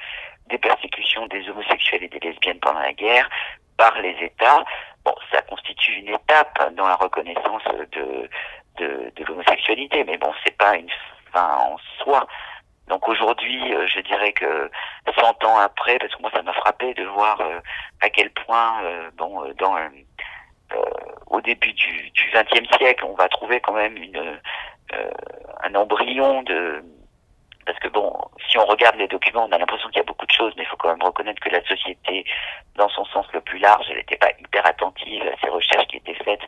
des 0.49 0.57
persécutions 0.57 1.27
des 1.27 1.47
homosexuels 1.49 2.03
et 2.03 2.07
des 2.07 2.19
lesbiennes 2.19 2.59
pendant 2.59 2.79
la 2.79 2.93
guerre 2.93 3.29
par 3.77 3.99
les 4.01 4.15
États, 4.21 4.63
bon, 5.07 5.15
ça 5.31 5.41
constitue 5.43 5.93
une 5.93 6.09
étape 6.09 6.73
dans 6.75 6.87
la 6.87 6.95
reconnaissance 6.95 7.63
de, 7.93 8.29
de, 8.77 9.11
de 9.15 9.23
l'homosexualité, 9.25 10.03
mais 10.03 10.17
bon, 10.17 10.33
c'est 10.43 10.57
pas 10.57 10.75
une 10.75 10.89
fin 11.31 11.57
en 11.57 11.77
soi. 12.03 12.27
Donc 12.87 13.07
aujourd'hui, 13.07 13.73
euh, 13.73 13.85
je 13.87 13.99
dirais 14.01 14.33
que 14.33 14.69
100 15.17 15.43
ans 15.45 15.57
après, 15.59 15.97
parce 15.99 16.13
que 16.13 16.21
moi 16.21 16.31
ça 16.33 16.41
m'a 16.41 16.53
frappé 16.53 16.93
de 16.93 17.03
voir 17.05 17.39
euh, 17.41 17.59
à 18.01 18.09
quel 18.09 18.29
point, 18.31 18.83
euh, 18.83 19.09
bon, 19.17 19.43
dans 19.57 19.75
au 21.27 21.39
début 21.41 21.71
du 21.71 22.11
XXe 22.33 22.67
siècle, 22.77 23.05
on 23.05 23.13
va 23.13 23.29
trouver 23.29 23.61
quand 23.61 23.73
même 23.73 23.95
une 23.95 24.39
un 25.63 25.75
embryon 25.75 26.43
de 26.43 26.83
parce 27.65 27.79
que 27.79 27.87
bon, 27.89 28.13
on 28.59 28.65
regarde 28.65 28.95
les 28.97 29.07
documents, 29.07 29.45
on 29.49 29.51
a 29.51 29.57
l'impression 29.57 29.89
qu'il 29.89 29.97
y 29.97 30.01
a 30.01 30.05
beaucoup 30.05 30.25
de 30.25 30.31
choses, 30.31 30.53
mais 30.57 30.63
il 30.63 30.67
faut 30.67 30.77
quand 30.77 30.89
même 30.89 31.03
reconnaître 31.03 31.41
que 31.41 31.49
la 31.49 31.63
société, 31.65 32.25
dans 32.75 32.89
son 32.89 33.05
sens 33.05 33.25
le 33.33 33.41
plus 33.41 33.59
large, 33.59 33.85
elle 33.89 33.97
n'était 33.97 34.17
pas 34.17 34.31
hyper 34.39 34.65
attentive 34.65 35.23
à 35.23 35.37
ces 35.41 35.49
recherches 35.49 35.87
qui 35.87 35.97
étaient 35.97 36.13
faites, 36.23 36.41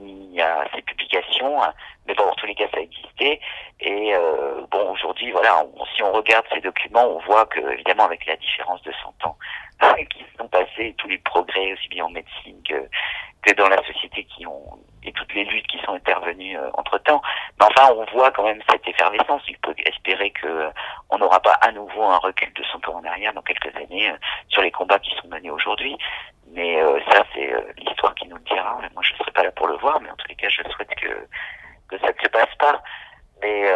ni 0.00 0.40
à 0.40 0.64
ces 0.74 0.82
publications. 0.82 1.60
Mais 2.06 2.14
bon, 2.14 2.24
en 2.24 2.34
tous 2.34 2.46
les 2.46 2.54
cas, 2.54 2.66
ça 2.72 2.80
existait. 2.80 3.40
Et 3.80 4.14
euh, 4.14 4.66
bon, 4.70 4.92
aujourd'hui, 4.92 5.30
voilà, 5.30 5.64
si 5.94 6.02
on 6.02 6.12
regarde 6.12 6.44
ces 6.52 6.60
documents, 6.60 7.06
on 7.06 7.18
voit 7.20 7.46
que, 7.46 7.60
évidemment, 7.72 8.04
avec 8.04 8.26
la 8.26 8.36
différence 8.36 8.82
de 8.82 8.92
100 8.92 9.28
ans 9.28 9.36
qui 10.10 10.24
sont 10.38 10.48
passés, 10.48 10.94
tous 10.98 11.08
les 11.08 11.18
progrès, 11.18 11.72
aussi 11.72 11.88
bien 11.88 12.04
en 12.04 12.10
médecine 12.10 12.60
que, 12.68 12.88
que 13.42 13.54
dans 13.54 13.68
la 13.68 13.82
société 13.84 14.24
qui 14.24 14.46
ont 14.46 14.78
et 15.02 15.12
toutes 15.12 15.32
les 15.34 15.44
luttes 15.44 15.66
qui 15.66 15.78
sont 15.78 15.92
intervenues 15.92 16.58
euh, 16.58 16.70
entre 16.74 16.98
temps. 16.98 17.22
Mais 17.58 17.66
enfin, 17.66 17.92
on 17.94 18.04
voit 18.12 18.30
quand 18.30 18.44
même 18.44 18.60
cette 18.70 18.86
effervescence. 18.86 19.42
Il 19.48 19.58
peut 19.58 19.74
espérer 19.84 20.30
que 20.30 20.46
euh, 20.46 20.70
on 21.10 21.18
n'aura 21.18 21.40
pas 21.40 21.54
à 21.60 21.72
nouveau 21.72 22.02
un 22.02 22.18
recul 22.18 22.52
de 22.52 22.62
100 22.64 22.88
ans 22.88 22.98
en 22.98 23.04
arrière 23.04 23.32
dans 23.32 23.42
quelques 23.42 23.74
années 23.76 24.10
euh, 24.10 24.16
sur 24.48 24.62
les 24.62 24.70
combats 24.70 24.98
qui 24.98 25.14
sont 25.16 25.28
menés 25.28 25.50
aujourd'hui. 25.50 25.96
Mais 26.52 26.80
ça, 27.10 27.22
c'est 27.34 27.52
l'histoire 27.78 28.14
qui 28.16 28.26
nous 28.28 28.36
le 28.36 28.42
dira. 28.42 28.80
Moi, 28.92 29.02
je 29.02 29.12
ne 29.12 29.18
serai 29.18 29.30
pas 29.32 29.44
là 29.44 29.52
pour 29.52 29.68
le 29.68 29.76
voir, 29.76 30.00
mais 30.00 30.10
en 30.10 30.16
tous 30.16 30.28
les 30.28 30.34
cas, 30.34 30.48
je 30.48 30.62
souhaite 30.70 30.94
que 30.96 31.26
que 31.88 31.98
ça 31.98 32.08
ne 32.08 32.22
se 32.22 32.28
passe 32.28 32.54
pas. 32.58 32.82
Mais 33.40 33.70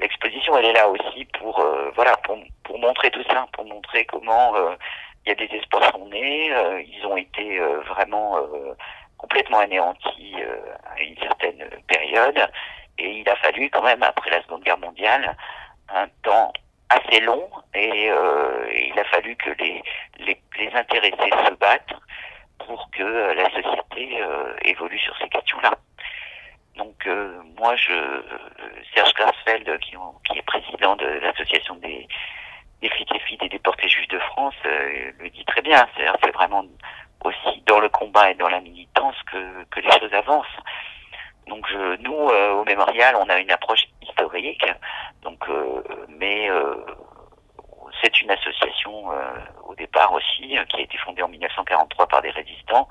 l'exposition, 0.00 0.56
elle 0.56 0.66
est 0.66 0.72
là 0.72 0.88
aussi 0.88 1.26
pour 1.38 1.62
voilà 1.94 2.16
pour 2.18 2.38
pour 2.64 2.78
montrer 2.78 3.10
tout 3.10 3.22
ça, 3.24 3.46
pour 3.52 3.66
montrer 3.66 4.04
comment 4.06 4.54
il 5.26 5.28
y 5.28 5.32
a 5.32 5.34
des 5.34 5.54
espoirs 5.54 5.90
sont 5.92 6.08
nés. 6.08 6.50
ils 6.86 7.06
ont 7.06 7.16
été 7.16 7.58
vraiment 7.88 8.38
complètement 9.20 9.58
anéanti 9.58 10.34
euh, 10.38 10.74
à 10.96 11.00
une 11.02 11.16
certaine 11.18 11.68
période. 11.86 12.50
Et 12.98 13.20
il 13.20 13.28
a 13.28 13.36
fallu 13.36 13.68
quand 13.70 13.82
même, 13.82 14.02
après 14.02 14.30
la 14.30 14.42
Seconde 14.42 14.62
Guerre 14.62 14.78
mondiale, 14.78 15.36
un 15.88 16.06
temps 16.22 16.52
assez 16.90 17.20
long 17.20 17.48
et, 17.74 18.10
euh, 18.10 18.70
il 18.72 18.98
a 18.98 19.04
fallu 19.04 19.36
que 19.36 19.50
les, 19.58 19.82
les, 20.18 20.40
les, 20.58 20.70
intéressés 20.74 21.30
se 21.46 21.54
battent 21.54 21.94
pour 22.66 22.90
que 22.90 23.32
la 23.34 23.44
société 23.50 24.20
euh, 24.20 24.54
évolue 24.64 24.98
sur 24.98 25.16
ces 25.18 25.28
questions-là. 25.28 25.72
Donc 26.76 27.08
moi, 27.58 27.76
je 27.76 27.92
Serge 28.94 29.12
Grasfeld, 29.14 29.78
qui, 29.80 29.96
qui 30.24 30.38
est 30.38 30.42
président 30.42 30.96
de 30.96 31.06
l'association 31.06 31.74
des, 31.76 32.08
des 32.80 32.88
flics 32.88 33.14
et 33.14 33.18
filles 33.20 33.36
des 33.38 33.48
déportés 33.50 33.88
juifs 33.88 34.08
de 34.08 34.18
France, 34.18 34.54
le 34.64 35.28
dit 35.28 35.44
très 35.44 35.60
bien. 35.60 35.86
C'est 35.96 36.32
vraiment 36.32 36.64
aussi 37.24 37.62
dans 37.66 37.80
le 37.80 37.88
combat 37.88 38.30
et 38.30 38.34
dans 38.34 38.48
la 38.48 38.60
militance 38.60 39.16
que, 39.30 39.64
que 39.64 39.80
les 39.80 39.90
choses 39.90 40.14
avancent. 40.14 40.46
Donc 41.50 41.66
je, 41.68 41.96
nous, 42.02 42.30
euh, 42.30 42.52
au 42.52 42.64
mémorial, 42.64 43.16
on 43.16 43.28
a 43.28 43.38
une 43.38 43.50
approche 43.50 43.84
historique, 44.00 44.64
donc, 45.22 45.40
euh, 45.48 45.82
mais 46.08 46.48
euh, 46.48 46.76
c'est 48.00 48.20
une 48.22 48.30
association 48.30 49.10
au 49.66 49.74
départ 49.74 50.12
aussi 50.12 50.56
qui 50.68 50.76
a 50.76 50.80
été 50.80 50.96
fondée 50.98 51.22
en 51.22 51.28
1943 51.28 52.06
par 52.06 52.22
des 52.22 52.30
résistants, 52.30 52.88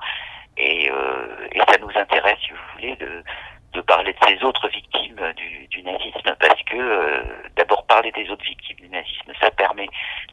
et, 0.58 0.84
et 0.86 1.60
ça 1.68 1.78
nous 1.80 1.90
intéresse, 1.96 2.38
si 2.44 2.50
vous 2.50 2.58
voulez, 2.74 2.96
de, 2.96 3.24
de 3.72 3.80
parler 3.80 4.12
de 4.12 4.18
ces 4.28 4.44
autres 4.44 4.68
victimes 4.68 5.32
du, 5.36 5.66
du 5.68 5.82
nazisme, 5.82 6.36
parce 6.38 6.62
que 6.64 7.24
d'abord 7.56 7.86
parler 7.86 8.12
des 8.12 8.28
autres 8.28 8.44
victimes 8.44 8.76
du 8.76 8.88
nazisme, 8.90 9.32
ça 9.40 9.50
permet 9.50 9.88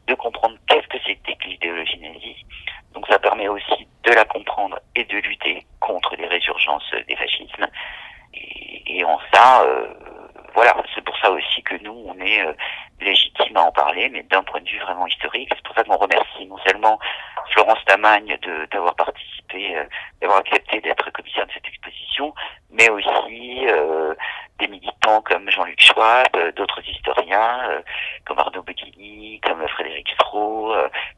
de 0.06 0.14
comprendre 0.14 0.56
qu'est-ce 0.68 0.86
que 0.86 0.98
c'était 1.04 1.34
que 1.36 1.48
l'idéologie 1.48 1.98
nazie, 1.98 2.44
donc 2.92 3.06
ça 3.08 3.18
permet 3.18 3.48
aussi 3.48 3.88
de 4.04 4.12
la 4.12 4.24
comprendre 4.24 4.78
et 4.94 5.04
de 5.04 5.16
lutter 5.16 5.64
contre 5.80 6.14
les 6.16 6.26
résurgences 6.26 6.94
des 7.08 7.16
fascismes. 7.16 7.66
Et, 8.34 9.04
en 9.04 9.18
euh, 9.38 9.86
voilà, 10.54 10.74
c'est 10.94 11.04
pour 11.04 11.16
ça 11.18 11.30
aussi 11.30 11.62
que 11.62 11.76
nous, 11.82 12.04
on 12.06 12.18
est 12.20 12.44
euh, 12.44 12.52
légitime 13.00 13.56
à 13.56 13.62
en 13.62 13.72
parler, 13.72 14.08
mais 14.08 14.22
d'un 14.24 14.42
point 14.42 14.60
de 14.60 14.68
vue 14.68 14.80
vraiment 14.80 15.06
historique. 15.06 15.48
C'est 15.54 15.62
pour 15.62 15.74
ça 15.74 15.84
qu'on 15.84 15.96
remercie 15.96 16.46
non 16.46 16.58
seulement 16.66 16.98
Florence 17.52 17.84
Tamagne 17.86 18.36
d'avoir 18.72 18.94
participé, 18.96 19.76
euh, 19.76 19.84
d'avoir 20.20 20.40
accepté 20.40 20.80
d'être 20.80 21.10
commissaire 21.12 21.46
de 21.46 21.52
cette 21.52 21.68
exposition, 21.68 22.34
mais 22.70 22.88
aussi 22.90 23.66
des 24.58 24.68
militants 24.68 25.22
comme 25.22 25.48
Jean-Luc 25.50 25.80
Schwab, 25.80 26.54
d'autres 26.56 26.82
historiens 26.86 27.60
comme 28.24 28.38
Arnaud 28.38 28.62
Bocchini, 28.62 29.40
comme 29.40 29.66
Frédéric 29.68 30.08
Stroh, 30.14 30.74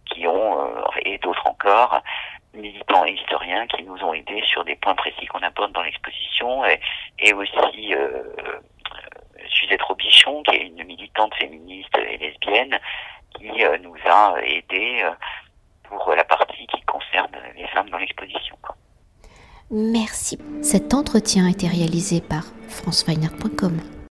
qui 0.07 0.27
ont, 0.27 0.71
et 1.05 1.19
d'autres 1.19 1.47
encore, 1.47 2.03
militants 2.55 3.05
et 3.05 3.13
historiens 3.13 3.67
qui 3.67 3.83
nous 3.83 3.97
ont 4.03 4.15
aidés 4.15 4.43
sur 4.45 4.65
des 4.65 4.77
points 4.77 4.95
précis 4.95 5.27
qu'on 5.27 5.41
aborde 5.41 5.73
dans 5.73 5.83
l'exposition 5.83 6.65
et, 6.65 6.81
et 7.19 7.33
aussi 7.33 7.95
euh, 7.95 8.23
Suzette 9.49 9.83
Robichon 9.83 10.43
qui 10.43 10.57
est 10.57 10.67
une 10.67 10.85
militante 10.85 11.35
féministe 11.37 11.97
et 11.99 12.19
lesbienne 12.19 12.79
qui 13.37 13.65
euh, 13.65 13.79
nous 13.79 13.97
a 14.07 14.35
aidés 14.43 15.03
euh, 15.05 15.11
pour 15.85 16.13
la 16.15 16.25
partie 16.25 16.67
qui 16.67 16.81
concerne 16.83 17.37
les 17.57 17.67
femmes 17.69 17.91
dans 17.91 17.99
l'exposition. 17.99 18.57
Merci. 21.01 21.07
Cet 21.07 21.09
entretien 21.09 21.47
a 21.47 21.51
été 21.51 21.67
réalisé 21.67 22.21
par 22.21 22.45
franceweiner.com. 22.69 24.00